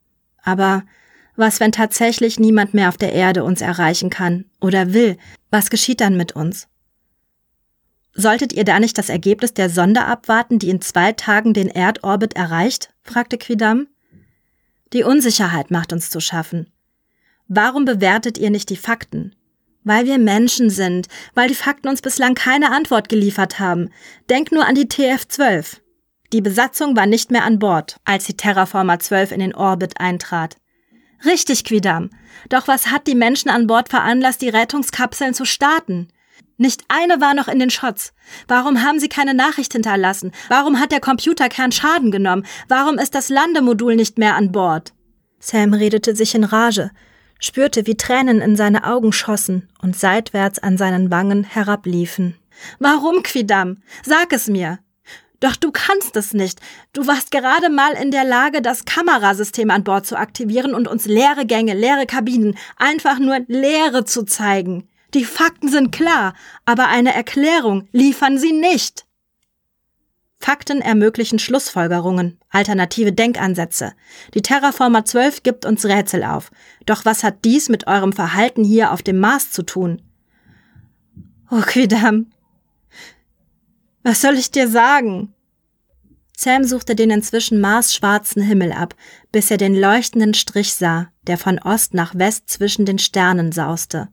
[0.43, 0.83] Aber
[1.35, 5.17] was, wenn tatsächlich niemand mehr auf der Erde uns erreichen kann oder will?
[5.51, 6.67] Was geschieht dann mit uns?
[8.13, 12.35] Solltet ihr da nicht das Ergebnis der Sonde abwarten, die in zwei Tagen den Erdorbit
[12.35, 12.89] erreicht?
[13.03, 13.87] fragte Quidam.
[14.93, 16.71] Die Unsicherheit macht uns zu schaffen.
[17.47, 19.33] Warum bewertet ihr nicht die Fakten?
[19.83, 23.89] Weil wir Menschen sind, weil die Fakten uns bislang keine Antwort geliefert haben.
[24.29, 25.77] Denk nur an die TF-12.
[26.33, 30.57] Die Besatzung war nicht mehr an Bord, als die Terraformer 12 in den Orbit eintrat.
[31.23, 32.09] Richtig, Quidam.
[32.49, 36.09] Doch was hat die Menschen an Bord veranlasst, die Rettungskapseln zu starten?
[36.57, 38.13] Nicht eine war noch in den Shots.
[38.47, 40.31] Warum haben sie keine Nachricht hinterlassen?
[40.49, 42.45] Warum hat der Computerkern Schaden genommen?
[42.67, 44.93] Warum ist das Landemodul nicht mehr an Bord?
[45.39, 46.91] Sam redete sich in Rage,
[47.39, 52.35] spürte, wie Tränen in seine Augen schossen und seitwärts an seinen Wangen herabliefen.
[52.79, 53.77] Warum, Quidam?
[54.03, 54.79] Sag es mir.
[55.39, 56.59] Doch du kannst es nicht.
[56.93, 61.05] Du warst gerade mal in der Lage, das Kamerasystem an Bord zu aktivieren und uns
[61.05, 64.89] leere Gänge, leere Kabinen, einfach nur Leere zu zeigen.
[65.13, 66.33] Die Fakten sind klar,
[66.65, 69.06] aber eine Erklärung liefern sie nicht.
[70.47, 73.91] Fakten ermöglichen Schlussfolgerungen, alternative Denkansätze.
[74.33, 76.51] Die Terraformer 12 gibt uns Rätsel auf.
[76.85, 80.01] Doch was hat dies mit eurem Verhalten hier auf dem Mars zu tun?
[81.51, 82.27] Oh, Quidam.
[84.03, 85.33] Was soll ich dir sagen?
[86.37, 88.95] Sam suchte den inzwischen marsschwarzen Himmel ab,
[89.33, 94.07] bis er den leuchtenden Strich sah, der von Ost nach West zwischen den Sternen sauste.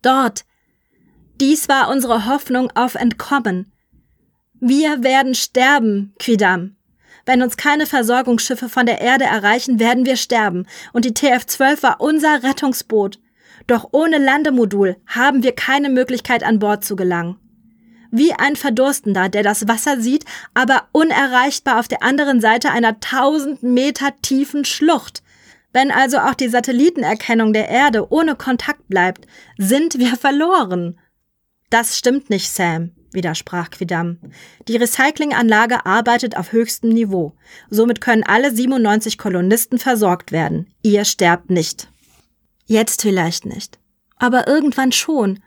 [0.00, 0.46] Dort.
[1.38, 3.70] Dies war unsere Hoffnung auf Entkommen.
[4.60, 6.76] Wir werden sterben, Quidam.
[7.26, 10.66] Wenn uns keine Versorgungsschiffe von der Erde erreichen, werden wir sterben.
[10.92, 13.18] Und die TF-12 war unser Rettungsboot.
[13.66, 17.36] Doch ohne Landemodul haben wir keine Möglichkeit an Bord zu gelangen.
[18.10, 23.62] Wie ein Verdurstender, der das Wasser sieht, aber unerreichbar auf der anderen Seite einer tausend
[23.62, 25.22] Meter tiefen Schlucht.
[25.72, 29.26] Wenn also auch die Satellitenerkennung der Erde ohne Kontakt bleibt,
[29.58, 30.98] sind wir verloren.
[31.68, 34.18] Das stimmt nicht, Sam, widersprach Quidam.
[34.68, 37.32] Die Recyclinganlage arbeitet auf höchstem Niveau.
[37.68, 40.72] Somit können alle 97 Kolonisten versorgt werden.
[40.82, 41.88] Ihr sterbt nicht.
[42.66, 43.80] Jetzt vielleicht nicht.
[44.18, 45.40] Aber irgendwann schon.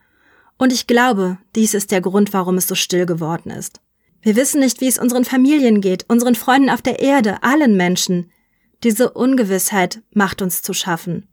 [0.58, 3.80] Und ich glaube, dies ist der Grund, warum es so still geworden ist.
[4.22, 8.32] Wir wissen nicht, wie es unseren Familien geht, unseren Freunden auf der Erde, allen Menschen.
[8.84, 11.28] Diese Ungewissheit macht uns zu schaffen.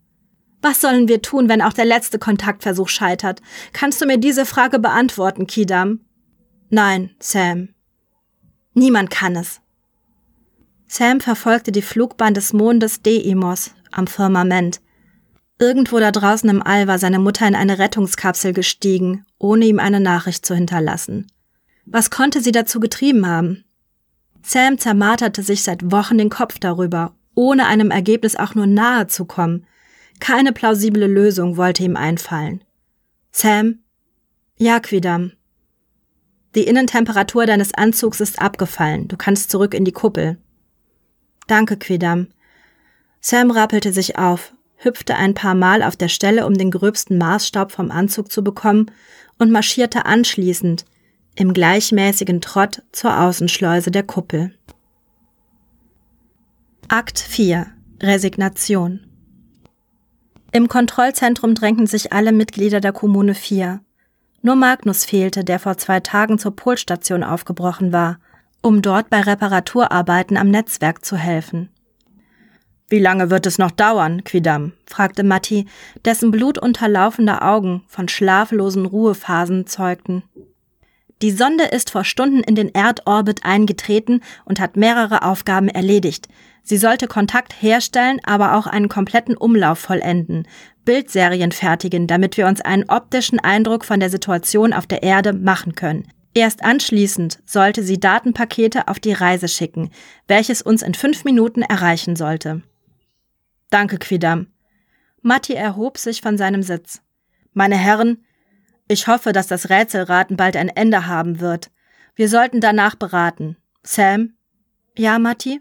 [0.62, 3.40] Was sollen wir tun, wenn auch der letzte Kontaktversuch scheitert?
[3.72, 6.00] Kannst du mir diese Frage beantworten, Kidam?
[6.68, 7.68] Nein, Sam.
[8.74, 9.60] Niemand kann es.
[10.88, 14.80] Sam verfolgte die Flugbahn des Mondes Deimos am Firmament.
[15.58, 20.00] Irgendwo da draußen im All war seine Mutter in eine Rettungskapsel gestiegen, ohne ihm eine
[20.00, 21.28] Nachricht zu hinterlassen.
[21.86, 23.64] Was konnte sie dazu getrieben haben?
[24.42, 29.24] Sam zermarterte sich seit Wochen den Kopf darüber, ohne einem Ergebnis auch nur nahe zu
[29.24, 29.66] kommen.
[30.20, 32.62] Keine plausible Lösung wollte ihm einfallen.
[33.30, 33.80] Sam?
[34.56, 35.32] Ja, Quidam.
[36.56, 39.08] Die Innentemperatur deines Anzugs ist abgefallen.
[39.08, 40.38] Du kannst zurück in die Kuppel.
[41.46, 42.28] Danke, Quidam.
[43.20, 47.72] Sam rappelte sich auf, hüpfte ein paar Mal auf der Stelle, um den gröbsten Maßstaub
[47.72, 48.90] vom Anzug zu bekommen,
[49.38, 50.86] und marschierte anschließend
[51.34, 54.54] im gleichmäßigen Trott zur Außenschleuse der Kuppel.
[56.88, 57.66] Akt 4
[58.02, 59.06] Resignation
[60.52, 63.80] Im Kontrollzentrum drängten sich alle Mitglieder der Kommune 4.
[64.46, 68.20] Nur Magnus fehlte, der vor zwei Tagen zur Polstation aufgebrochen war,
[68.62, 71.68] um dort bei Reparaturarbeiten am Netzwerk zu helfen.
[72.88, 74.70] Wie lange wird es noch dauern, Quidam?
[74.86, 75.66] fragte Matti,
[76.04, 80.22] dessen blutunterlaufende Augen von schlaflosen Ruhephasen zeugten.
[81.22, 86.28] Die Sonde ist vor Stunden in den Erdorbit eingetreten und hat mehrere Aufgaben erledigt.
[86.62, 90.46] Sie sollte Kontakt herstellen, aber auch einen kompletten Umlauf vollenden,
[90.86, 95.74] Bildserien fertigen, damit wir uns einen optischen Eindruck von der Situation auf der Erde machen
[95.74, 96.10] können.
[96.32, 99.90] Erst anschließend sollte sie Datenpakete auf die Reise schicken,
[100.28, 102.62] welches uns in fünf Minuten erreichen sollte.
[103.70, 104.46] Danke, Quidam.
[105.22, 107.02] Matti erhob sich von seinem Sitz.
[107.52, 108.24] Meine Herren,
[108.88, 111.70] ich hoffe, dass das Rätselraten bald ein Ende haben wird.
[112.14, 113.56] Wir sollten danach beraten.
[113.82, 114.34] Sam?
[114.96, 115.60] Ja, Matti?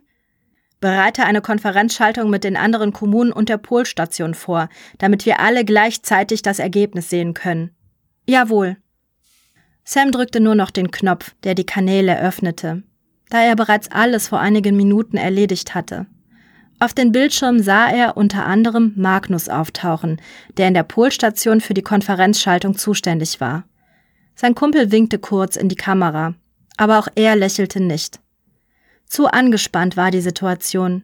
[0.85, 4.69] Bereite eine Konferenzschaltung mit den anderen Kommunen und der Polstation vor,
[4.99, 7.71] damit wir alle gleichzeitig das Ergebnis sehen können.
[8.29, 8.77] Jawohl.
[9.83, 12.83] Sam drückte nur noch den Knopf, der die Kanäle öffnete,
[13.31, 16.05] da er bereits alles vor einigen Minuten erledigt hatte.
[16.77, 20.21] Auf den Bildschirm sah er unter anderem Magnus auftauchen,
[20.57, 23.63] der in der Polstation für die Konferenzschaltung zuständig war.
[24.35, 26.35] Sein Kumpel winkte kurz in die Kamera,
[26.77, 28.19] aber auch er lächelte nicht.
[29.05, 31.03] Zu angespannt war die Situation.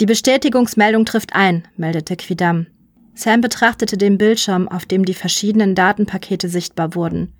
[0.00, 2.66] Die Bestätigungsmeldung trifft ein, meldete Quidam.
[3.14, 7.32] Sam betrachtete den Bildschirm, auf dem die verschiedenen Datenpakete sichtbar wurden.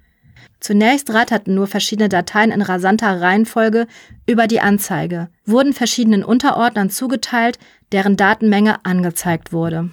[0.60, 3.86] Zunächst ratterten nur verschiedene Dateien in rasanter Reihenfolge
[4.26, 7.58] über die Anzeige, wurden verschiedenen Unterordnern zugeteilt,
[7.92, 9.90] deren Datenmenge angezeigt wurde.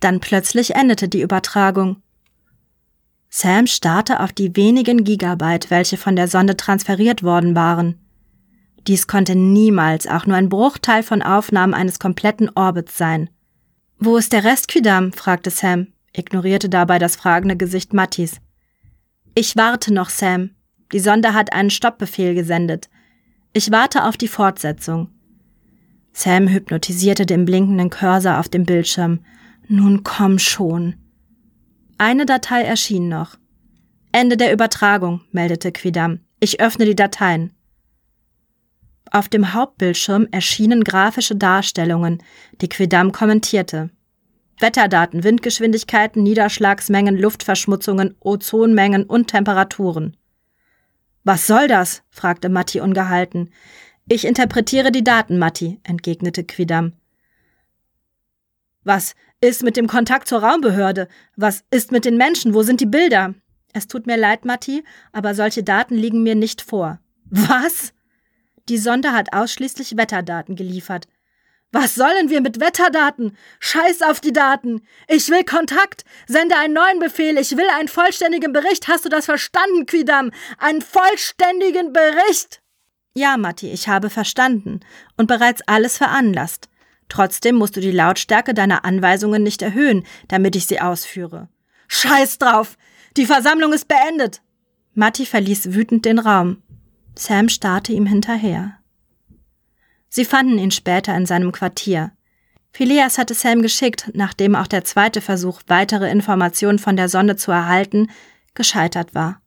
[0.00, 2.02] Dann plötzlich endete die Übertragung.
[3.30, 8.03] Sam starrte auf die wenigen Gigabyte, welche von der Sonde transferiert worden waren.
[8.86, 13.30] Dies konnte niemals auch nur ein Bruchteil von Aufnahmen eines kompletten Orbits sein.
[13.98, 15.12] Wo ist der Rest, Quidam?
[15.12, 18.40] fragte Sam, ignorierte dabei das fragende Gesicht Mattis.
[19.34, 20.50] Ich warte noch, Sam.
[20.92, 22.90] Die Sonde hat einen Stoppbefehl gesendet.
[23.54, 25.08] Ich warte auf die Fortsetzung.
[26.12, 29.20] Sam hypnotisierte den blinkenden Cursor auf dem Bildschirm.
[29.66, 30.96] Nun komm schon.
[31.96, 33.36] Eine Datei erschien noch.
[34.12, 36.20] Ende der Übertragung, meldete Quidam.
[36.38, 37.53] Ich öffne die Dateien.
[39.14, 42.20] Auf dem Hauptbildschirm erschienen grafische Darstellungen,
[42.60, 43.90] die Quidam kommentierte.
[44.58, 50.16] Wetterdaten, Windgeschwindigkeiten, Niederschlagsmengen, Luftverschmutzungen, Ozonmengen und Temperaturen.
[51.22, 52.02] Was soll das?
[52.10, 53.50] fragte Matti ungehalten.
[54.08, 56.94] Ich interpretiere die Daten, Matti, entgegnete Quidam.
[58.82, 61.06] Was ist mit dem Kontakt zur Raumbehörde?
[61.36, 62.52] Was ist mit den Menschen?
[62.52, 63.34] Wo sind die Bilder?
[63.72, 66.98] Es tut mir leid, Matti, aber solche Daten liegen mir nicht vor.
[67.26, 67.93] Was?
[68.68, 71.06] Die Sonde hat ausschließlich Wetterdaten geliefert.
[71.70, 73.36] Was sollen wir mit Wetterdaten?
[73.58, 74.86] Scheiß auf die Daten.
[75.08, 76.04] Ich will Kontakt.
[76.26, 77.36] Sende einen neuen Befehl.
[77.36, 78.86] Ich will einen vollständigen Bericht.
[78.86, 80.30] Hast du das verstanden, Quidam?
[80.58, 82.62] Einen vollständigen Bericht.
[83.16, 84.80] Ja, Matti, ich habe verstanden
[85.16, 86.68] und bereits alles veranlasst.
[87.08, 91.48] Trotzdem musst du die Lautstärke deiner Anweisungen nicht erhöhen, damit ich sie ausführe.
[91.88, 92.76] Scheiß drauf!
[93.16, 94.42] Die Versammlung ist beendet!
[94.94, 96.62] Matti verließ wütend den Raum.
[97.16, 98.78] Sam starrte ihm hinterher.
[100.08, 102.12] Sie fanden ihn später in seinem Quartier.
[102.72, 107.52] Phileas hatte Sam geschickt, nachdem auch der zweite Versuch, weitere Informationen von der Sonde zu
[107.52, 108.10] erhalten,
[108.54, 109.40] gescheitert war.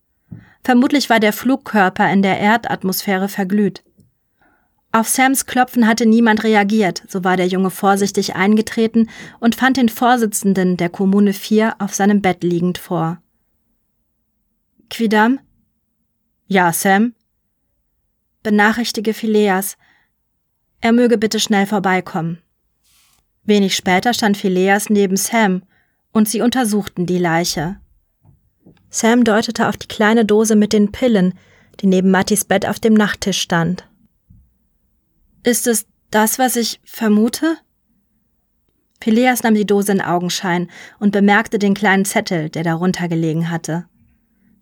[0.64, 3.84] Vermutlich war der Flugkörper in der Erdatmosphäre verglüht.
[4.92, 9.10] Auf Sams Klopfen hatte niemand reagiert, so war der Junge vorsichtig eingetreten
[9.40, 13.22] und fand den Vorsitzenden der Kommune 4 auf seinem Bett liegend vor.
[14.90, 15.40] Quidam?
[16.48, 17.14] Ja, Sam?
[18.44, 19.78] Benachrichtige Phileas,
[20.82, 22.42] er möge bitte schnell vorbeikommen.
[23.44, 25.64] Wenig später stand Phileas neben Sam
[26.12, 27.80] und sie untersuchten die Leiche.
[28.90, 31.34] Sam deutete auf die kleine Dose mit den Pillen,
[31.80, 33.88] die neben Mattis Bett auf dem Nachttisch stand.
[35.44, 37.58] Ist es das, was ich vermute?
[39.02, 40.70] Phileas nahm die Dose in Augenschein
[41.00, 43.86] und bemerkte den kleinen Zettel, der darunter gelegen hatte.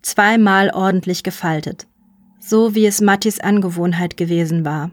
[0.01, 1.87] Zweimal ordentlich gefaltet,
[2.47, 4.91] so wie es Mattis Angewohnheit gewesen war.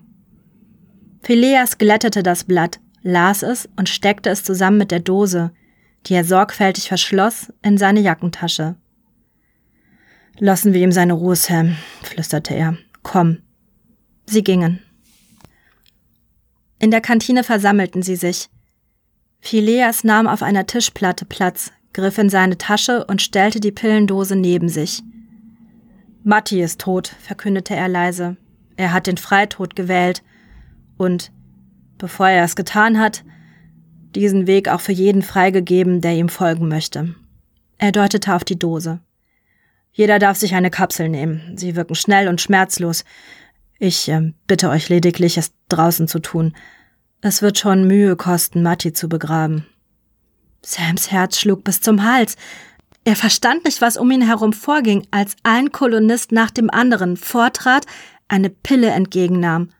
[1.23, 5.53] Phileas glättete das Blatt, las es und steckte es zusammen mit der Dose,
[6.07, 8.77] die er sorgfältig verschloss, in seine Jackentasche.
[10.39, 12.79] Lassen wir ihm seine Ruhe, Sam, flüsterte er.
[13.03, 13.39] Komm.
[14.27, 14.81] Sie gingen.
[16.79, 18.49] In der Kantine versammelten sie sich.
[19.41, 24.69] Phileas nahm auf einer Tischplatte Platz, griff in seine Tasche und stellte die Pillendose neben
[24.69, 25.03] sich.
[26.25, 28.37] Matti ist tot, verkündete er leise.
[28.77, 30.23] Er hat den Freitod gewählt
[30.97, 31.33] und,
[31.99, 33.25] bevor er es getan hat,
[34.15, 37.15] diesen Weg auch für jeden freigegeben, der ihm folgen möchte.
[37.79, 39.01] Er deutete auf die Dose.
[39.93, 41.57] Jeder darf sich eine Kapsel nehmen.
[41.57, 43.05] Sie wirken schnell und schmerzlos.
[43.79, 46.55] Ich äh, bitte euch lediglich, es draußen zu tun.
[47.21, 49.67] Es wird schon Mühe kosten, Matti zu begraben.
[50.65, 52.37] Sams Herz schlug bis zum Hals.
[53.05, 57.87] Er verstand nicht, was um ihn herum vorging, als ein Kolonist nach dem anderen vortrat,
[58.29, 59.71] eine Pille entgegennahm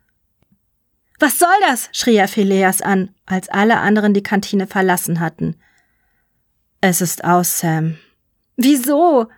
[1.23, 1.89] was soll das?
[1.93, 5.55] schrie er Phileas an, als alle anderen die Kantine verlassen hatten.
[6.81, 7.97] Es ist aus, Sam.
[8.57, 9.29] Wieso?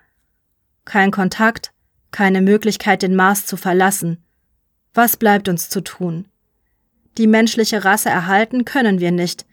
[0.87, 1.73] Kein Kontakt,
[2.11, 4.25] keine Möglichkeit, den Mars zu verlassen.
[4.95, 6.27] Was bleibt uns zu tun?
[7.19, 9.45] Die menschliche Rasse erhalten können wir nicht.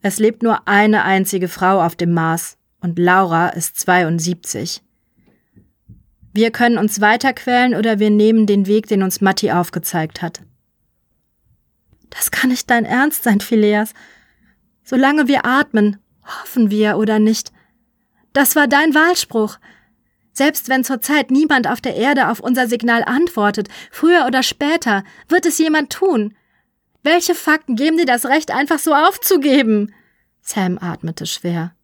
[0.00, 4.82] Es lebt nur eine einzige Frau auf dem Mars, und Laura ist 72.
[6.32, 10.42] Wir können uns weiterquälen oder wir nehmen den Weg, den uns Matti aufgezeigt hat.
[12.10, 13.92] Das kann nicht dein Ernst sein, Phileas.
[14.84, 17.52] Solange wir atmen, hoffen wir oder nicht.
[18.32, 19.58] Das war dein Wahlspruch.
[20.32, 25.44] Selbst wenn zurzeit niemand auf der Erde auf unser Signal antwortet, früher oder später wird
[25.46, 26.36] es jemand tun.
[27.02, 29.92] Welche Fakten geben dir das Recht, einfach so aufzugeben?
[30.40, 31.74] Sam atmete schwer.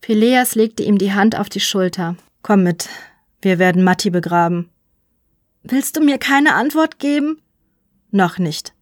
[0.00, 2.16] Phileas legte ihm die Hand auf die Schulter.
[2.42, 2.88] Komm mit,
[3.42, 4.70] wir werden Matti begraben.
[5.62, 7.40] Willst du mir keine Antwort geben?
[8.10, 8.72] Noch nicht.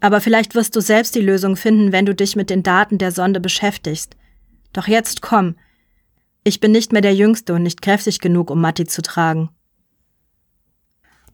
[0.00, 3.10] Aber vielleicht wirst du selbst die Lösung finden, wenn du dich mit den Daten der
[3.10, 4.16] Sonde beschäftigst.
[4.72, 5.56] Doch jetzt komm.
[6.44, 9.50] Ich bin nicht mehr der Jüngste und nicht kräftig genug, um Matti zu tragen.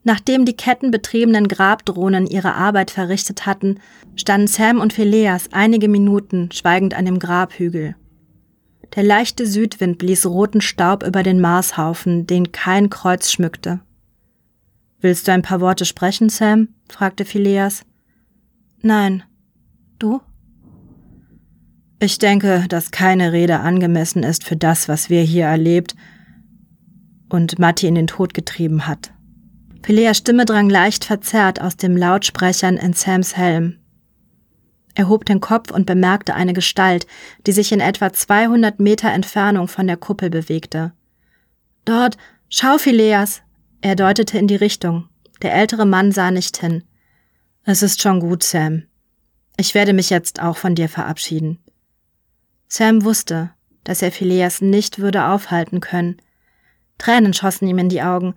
[0.03, 3.79] Nachdem die kettenbetriebenen Grabdrohnen ihre Arbeit verrichtet hatten,
[4.15, 7.95] standen Sam und Phileas einige Minuten schweigend an dem Grabhügel.
[8.93, 13.79] Der leichte Südwind blies roten Staub über den Marshaufen, den kein Kreuz schmückte.
[15.01, 16.69] Willst du ein paar Worte sprechen, Sam?
[16.89, 17.83] fragte Phileas.
[18.81, 19.23] Nein.
[19.99, 20.21] Du?
[21.99, 25.95] Ich denke, dass keine Rede angemessen ist für das, was wir hier erlebt
[27.29, 29.11] und Matti in den Tod getrieben hat.
[29.83, 33.77] Phileas Stimme drang leicht verzerrt aus dem Lautsprechern in Sams Helm.
[34.95, 37.05] Er hob den Kopf und bemerkte eine Gestalt,
[37.45, 40.93] die sich in etwa 200 Meter Entfernung von der Kuppel bewegte.
[41.83, 42.17] Dort,
[42.49, 43.41] schau, Phileas!
[43.81, 45.09] Er deutete in die Richtung.
[45.41, 46.83] Der ältere Mann sah nicht hin.
[47.63, 48.83] Es ist schon gut, Sam.
[49.57, 51.59] Ich werde mich jetzt auch von dir verabschieden.
[52.67, 53.51] Sam wusste,
[53.83, 56.17] dass er Phileas nicht würde aufhalten können.
[56.97, 58.35] Tränen schossen ihm in die Augen.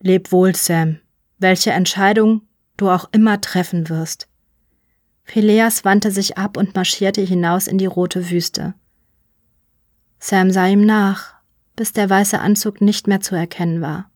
[0.00, 1.00] Leb wohl, Sam,
[1.38, 2.42] welche Entscheidung
[2.76, 4.27] du auch immer treffen wirst.
[5.28, 8.72] Phileas wandte sich ab und marschierte hinaus in die rote Wüste.
[10.18, 11.34] Sam sah ihm nach,
[11.76, 14.10] bis der weiße Anzug nicht mehr zu erkennen war.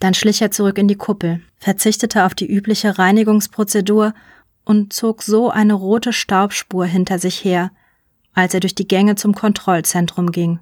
[0.00, 4.12] Dann schlich er zurück in die Kuppel, verzichtete auf die übliche Reinigungsprozedur
[4.64, 7.70] und zog so eine rote Staubspur hinter sich her,
[8.34, 10.58] als er durch die Gänge zum Kontrollzentrum ging.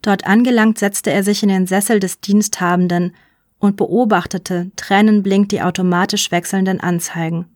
[0.00, 3.16] Dort angelangt setzte er sich in den Sessel des Diensthabenden
[3.58, 7.51] und beobachtete tränenblink die automatisch wechselnden Anzeigen.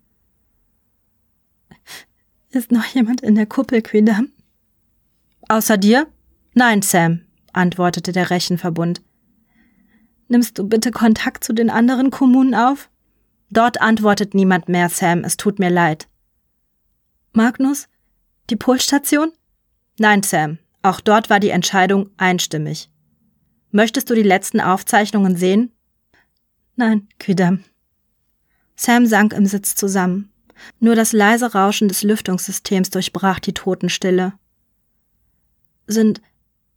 [2.50, 4.30] Ist noch jemand in der Kuppel, Quidam?
[5.48, 6.06] Außer dir?
[6.54, 7.22] Nein, Sam,
[7.52, 9.02] antwortete der Rechenverbund.
[10.28, 12.90] Nimmst du bitte Kontakt zu den anderen Kommunen auf?
[13.50, 16.08] Dort antwortet niemand mehr, Sam, es tut mir leid.
[17.32, 17.88] Magnus?
[18.50, 19.32] Die Polstation?
[19.98, 22.90] Nein, Sam, auch dort war die Entscheidung einstimmig.
[23.70, 25.72] Möchtest du die letzten Aufzeichnungen sehen?
[26.76, 27.64] Nein, Quidam.
[28.74, 30.32] Sam sank im Sitz zusammen.
[30.80, 34.32] Nur das leise Rauschen des Lüftungssystems durchbrach die Totenstille.
[35.86, 36.20] Sind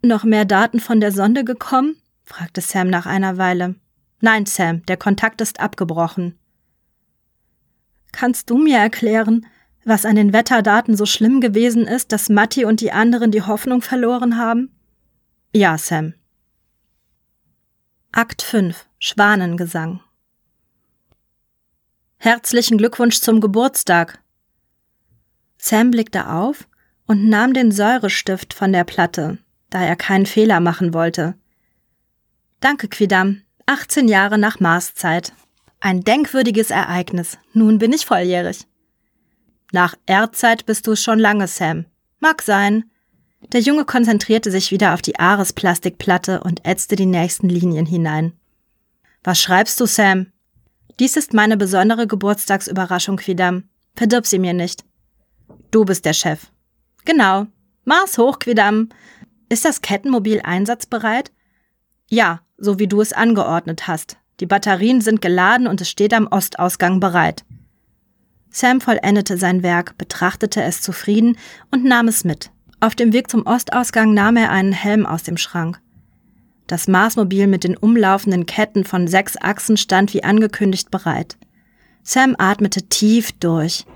[0.01, 1.95] noch mehr Daten von der Sonde gekommen?
[2.23, 3.75] fragte Sam nach einer Weile.
[4.21, 6.37] Nein, Sam, der Kontakt ist abgebrochen.
[8.11, 9.45] Kannst du mir erklären,
[9.85, 13.81] was an den Wetterdaten so schlimm gewesen ist, dass Matti und die anderen die Hoffnung
[13.81, 14.75] verloren haben?
[15.53, 16.13] Ja, Sam.
[18.11, 20.01] Akt 5 Schwanengesang
[22.21, 24.19] Herzlichen Glückwunsch zum Geburtstag.
[25.57, 26.67] Sam blickte auf
[27.07, 29.37] und nahm den Säurestift von der Platte,
[29.69, 31.35] da er keinen Fehler machen wollte.
[32.59, 33.43] Danke, Quidam.
[33.67, 35.31] 18 Jahre nach Marszeit.
[35.79, 37.37] Ein denkwürdiges Ereignis.
[37.53, 38.67] Nun bin ich volljährig.
[39.71, 41.85] Nach Erdzeit bist du schon lange, Sam.
[42.19, 42.91] Mag sein.
[43.53, 48.33] Der Junge konzentrierte sich wieder auf die Ares-Plastikplatte und ätzte die nächsten Linien hinein.
[49.23, 50.33] Was schreibst du, Sam?
[50.99, 53.63] Dies ist meine besondere Geburtstagsüberraschung, Quidam.
[53.95, 54.83] Verdirb sie mir nicht.
[55.71, 56.51] Du bist der Chef.
[57.05, 57.47] Genau.
[57.85, 58.89] Mars hoch, Quidam.
[59.47, 61.31] Ist das Kettenmobil einsatzbereit?
[62.09, 64.17] Ja, so wie du es angeordnet hast.
[64.41, 67.45] Die Batterien sind geladen und es steht am Ostausgang bereit.
[68.49, 71.37] Sam vollendete sein Werk, betrachtete es zufrieden
[71.71, 72.51] und nahm es mit.
[72.81, 75.79] Auf dem Weg zum Ostausgang nahm er einen Helm aus dem Schrank.
[76.69, 81.35] Das Marsmobil mit den umlaufenden Ketten von sechs Achsen stand wie angekündigt bereit.
[82.03, 83.87] Sam atmete tief durch,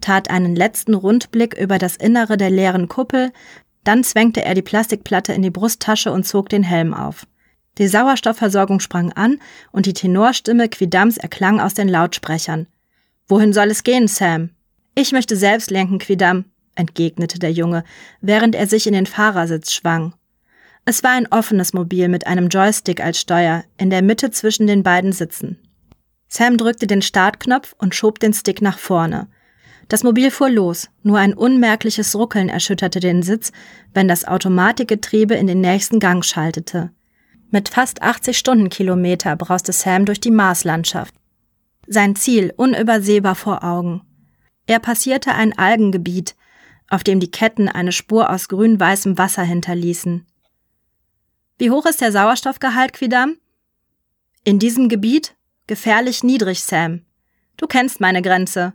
[0.00, 3.30] tat einen letzten Rundblick über das Innere der leeren Kuppel,
[3.84, 7.28] dann zwängte er die Plastikplatte in die Brusttasche und zog den Helm auf.
[7.78, 9.38] Die Sauerstoffversorgung sprang an
[9.70, 12.66] und die Tenorstimme Quidams erklang aus den Lautsprechern.
[13.28, 14.50] Wohin soll es gehen, Sam?
[14.96, 17.84] Ich möchte selbst lenken, Quidam, entgegnete der Junge,
[18.20, 20.12] während er sich in den Fahrersitz schwang.
[20.86, 24.82] Es war ein offenes Mobil mit einem Joystick als Steuer, in der Mitte zwischen den
[24.82, 25.58] beiden Sitzen.
[26.28, 29.28] Sam drückte den Startknopf und schob den Stick nach vorne.
[29.88, 33.52] Das Mobil fuhr los, nur ein unmerkliches Ruckeln erschütterte den Sitz,
[33.92, 36.90] wenn das Automatikgetriebe in den nächsten Gang schaltete.
[37.50, 41.14] Mit fast 80 Stundenkilometer brauste Sam durch die Marslandschaft.
[41.86, 44.02] Sein Ziel unübersehbar vor Augen.
[44.66, 46.34] Er passierte ein Algengebiet,
[46.88, 50.26] auf dem die Ketten eine Spur aus grün-weißem Wasser hinterließen.
[51.56, 53.36] Wie hoch ist der Sauerstoffgehalt, Quidam?
[54.42, 55.36] In diesem Gebiet?
[55.66, 57.02] Gefährlich niedrig, Sam.
[57.56, 58.72] Du kennst meine Grenze.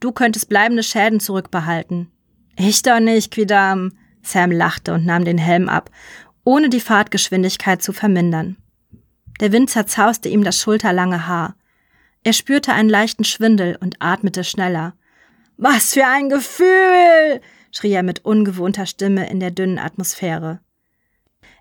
[0.00, 2.10] Du könntest bleibende Schäden zurückbehalten.
[2.56, 3.92] Ich doch nicht, Quidam.
[4.22, 5.90] Sam lachte und nahm den Helm ab,
[6.42, 8.56] ohne die Fahrtgeschwindigkeit zu vermindern.
[9.40, 11.54] Der Wind zerzauste ihm das schulterlange Haar.
[12.24, 14.94] Er spürte einen leichten Schwindel und atmete schneller.
[15.58, 17.40] Was für ein Gefühl!
[17.70, 20.60] schrie er mit ungewohnter Stimme in der dünnen Atmosphäre.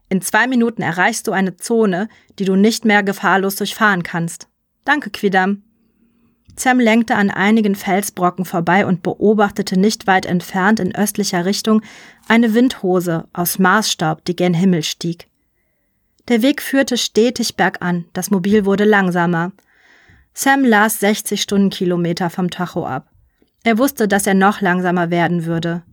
[0.09, 4.47] In zwei Minuten erreichst du eine Zone, die du nicht mehr gefahrlos durchfahren kannst.
[4.83, 5.63] Danke, Quidam.
[6.57, 11.81] Sam lenkte an einigen Felsbrocken vorbei und beobachtete nicht weit entfernt in östlicher Richtung
[12.27, 15.27] eine Windhose aus Marsstaub, die gen Himmel stieg.
[16.27, 19.51] Der Weg führte stetig bergan, das Mobil wurde langsamer.
[20.33, 23.09] Sam las 60 Stundenkilometer vom Tacho ab.
[23.63, 25.83] Er wusste, dass er noch langsamer werden würde.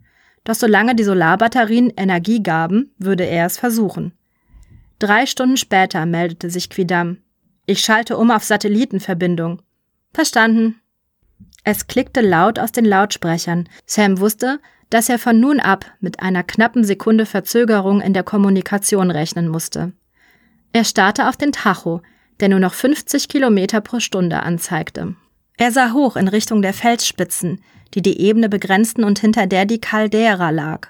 [0.44, 4.12] Doch solange die Solarbatterien Energie gaben, würde er es versuchen.
[4.98, 7.18] Drei Stunden später meldete sich Quidam.
[7.66, 9.62] Ich schalte um auf Satellitenverbindung.
[10.12, 10.80] Verstanden.
[11.64, 13.68] Es klickte laut aus den Lautsprechern.
[13.86, 14.58] Sam wusste,
[14.90, 19.92] dass er von nun ab mit einer knappen Sekunde Verzögerung in der Kommunikation rechnen musste.
[20.72, 22.02] Er starrte auf den Tacho,
[22.40, 25.14] der nur noch 50 Kilometer pro Stunde anzeigte.
[25.56, 27.62] Er sah hoch in Richtung der Felsspitzen,
[27.94, 30.88] die die Ebene begrenzten und hinter der die Caldera lag.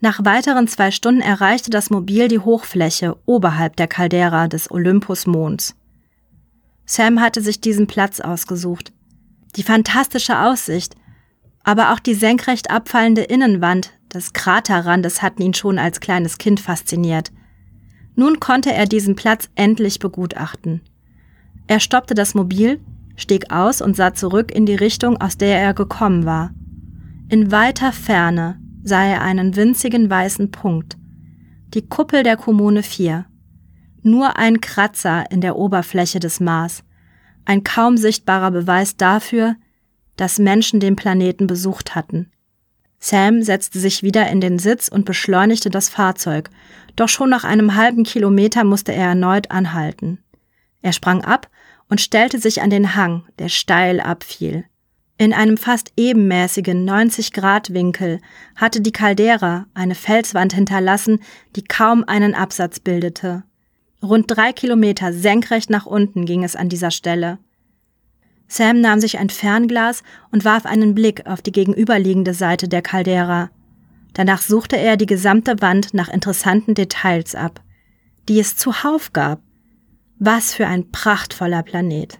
[0.00, 5.74] Nach weiteren zwei Stunden erreichte das Mobil die Hochfläche oberhalb der Caldera des Olympusmonds.
[6.86, 8.92] Sam hatte sich diesen Platz ausgesucht.
[9.56, 10.94] Die fantastische Aussicht,
[11.64, 17.32] aber auch die senkrecht abfallende Innenwand des Kraterrandes hatten ihn schon als kleines Kind fasziniert.
[18.14, 20.80] Nun konnte er diesen Platz endlich begutachten.
[21.66, 22.80] Er stoppte das Mobil,
[23.18, 26.52] stieg aus und sah zurück in die Richtung, aus der er gekommen war.
[27.28, 30.96] In weiter Ferne sah er einen winzigen weißen Punkt.
[31.74, 33.26] Die Kuppel der Kommune 4.
[34.02, 36.84] Nur ein Kratzer in der Oberfläche des Mars.
[37.44, 39.56] Ein kaum sichtbarer Beweis dafür,
[40.16, 42.30] dass Menschen den Planeten besucht hatten.
[43.00, 46.50] Sam setzte sich wieder in den Sitz und beschleunigte das Fahrzeug,
[46.96, 50.18] doch schon nach einem halben Kilometer musste er erneut anhalten.
[50.82, 51.48] Er sprang ab
[51.88, 54.64] und stellte sich an den Hang, der steil abfiel.
[55.20, 58.20] In einem fast ebenmäßigen 90-Grad-Winkel
[58.54, 61.20] hatte die Caldera eine Felswand hinterlassen,
[61.56, 63.42] die kaum einen Absatz bildete.
[64.00, 67.38] Rund drei Kilometer senkrecht nach unten ging es an dieser Stelle.
[68.46, 73.50] Sam nahm sich ein Fernglas und warf einen Blick auf die gegenüberliegende Seite der Caldera.
[74.14, 77.60] Danach suchte er die gesamte Wand nach interessanten Details ab,
[78.28, 79.42] die es zuhauf gab.
[80.20, 82.18] Was für ein prachtvoller Planet.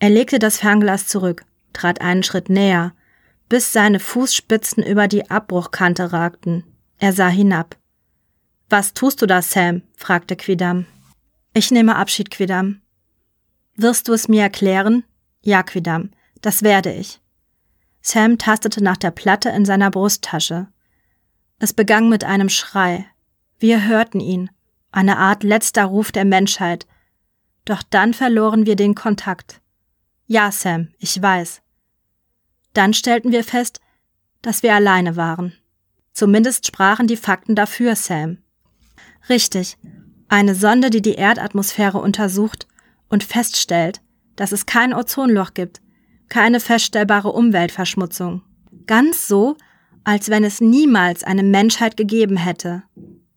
[0.00, 2.92] Er legte das Fernglas zurück, trat einen Schritt näher,
[3.48, 6.64] bis seine Fußspitzen über die Abbruchkante ragten.
[6.98, 7.76] Er sah hinab.
[8.68, 9.82] Was tust du da, Sam?
[9.96, 10.86] fragte Quidam.
[11.54, 12.80] Ich nehme Abschied, Quidam.
[13.76, 15.04] Wirst du es mir erklären?
[15.42, 16.10] Ja, Quidam,
[16.40, 17.20] das werde ich.
[18.00, 20.66] Sam tastete nach der Platte in seiner Brusttasche.
[21.60, 23.06] Es begann mit einem Schrei.
[23.60, 24.50] Wir hörten ihn,
[24.92, 26.86] eine Art letzter Ruf der Menschheit.
[27.64, 29.60] Doch dann verloren wir den Kontakt.
[30.26, 31.62] Ja, Sam, ich weiß.
[32.74, 33.80] Dann stellten wir fest,
[34.40, 35.54] dass wir alleine waren.
[36.12, 38.38] Zumindest sprachen die Fakten dafür, Sam.
[39.28, 39.78] Richtig.
[40.28, 42.66] Eine Sonde, die die Erdatmosphäre untersucht
[43.08, 44.00] und feststellt,
[44.36, 45.80] dass es kein Ozonloch gibt,
[46.28, 48.42] keine feststellbare Umweltverschmutzung.
[48.86, 49.56] Ganz so,
[50.04, 52.82] als wenn es niemals eine Menschheit gegeben hätte.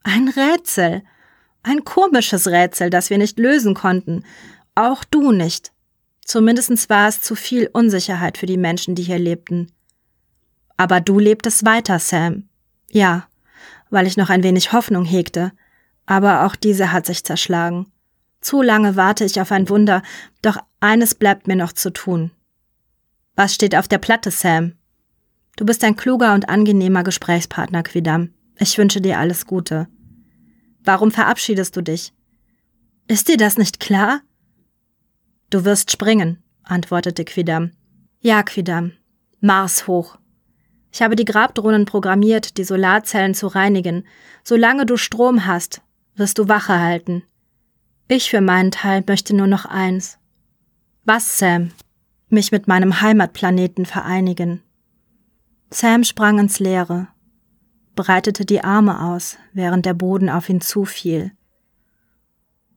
[0.04, 1.04] Ein Rätsel.
[1.68, 4.24] Ein komisches Rätsel, das wir nicht lösen konnten.
[4.76, 5.72] Auch du nicht.
[6.24, 9.72] Zumindest war es zu viel Unsicherheit für die Menschen, die hier lebten.
[10.78, 12.48] Aber du lebtest weiter, Sam.
[12.92, 13.28] Ja,
[13.90, 15.54] weil ich noch ein wenig Hoffnung hegte.
[16.06, 17.92] Aber auch diese hat sich zerschlagen.
[18.42, 20.04] Zu lange warte ich auf ein Wunder,
[20.44, 22.30] doch eines bleibt mir noch zu tun.
[23.36, 24.74] Was steht auf der Platte, Sam?
[25.56, 28.36] Du bist ein kluger und angenehmer Gesprächspartner, Quidam.
[28.60, 29.88] Ich wünsche dir alles Gute.
[30.86, 32.14] Warum verabschiedest du dich?
[33.08, 34.22] Ist dir das nicht klar?
[35.50, 37.72] Du wirst springen, antwortete Quidam.
[38.22, 38.94] Ja, Quidam.
[39.42, 40.18] Mars hoch.
[40.92, 44.08] Ich habe die Grabdrohnen programmiert, die Solarzellen zu reinigen.
[44.44, 45.82] Solange du Strom hast,
[46.16, 47.24] wirst du Wache halten.
[48.08, 50.20] Ich für meinen Teil möchte nur noch eins.
[51.04, 51.72] Was, Sam?
[52.30, 54.62] Mich mit meinem Heimatplaneten vereinigen.
[55.72, 57.08] Sam sprang ins Leere
[57.96, 61.32] breitete die Arme aus, während der Boden auf ihn zufiel.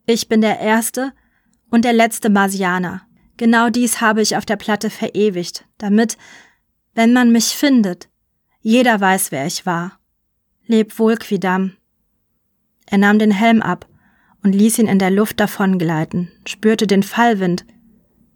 [0.07, 1.13] Ich bin der erste
[1.71, 3.03] und der letzte Marsianer.
[3.37, 6.17] Genau dies habe ich auf der Platte verewigt, damit,
[6.95, 8.09] wenn man mich findet,
[8.61, 9.99] jeder weiß, wer ich war.
[10.67, 11.77] Leb wohl, Quidam.
[12.87, 13.87] Er nahm den Helm ab
[14.43, 17.65] und ließ ihn in der Luft davongleiten, spürte den Fallwind,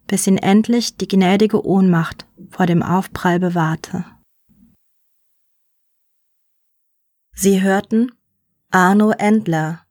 [0.07, 4.05] bis ihn endlich die gnädige Ohnmacht vor dem Aufprall bewahrte.
[7.35, 8.11] Sie hörten
[8.69, 9.85] Arno Endler,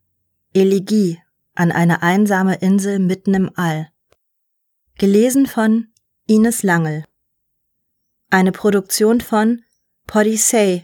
[0.54, 1.20] Elegie
[1.54, 3.90] an eine einsame Insel mitten im All.
[4.96, 5.88] Gelesen von
[6.26, 7.04] Ines Langel.
[8.30, 9.62] Eine Produktion von
[10.06, 10.76] podyssey.de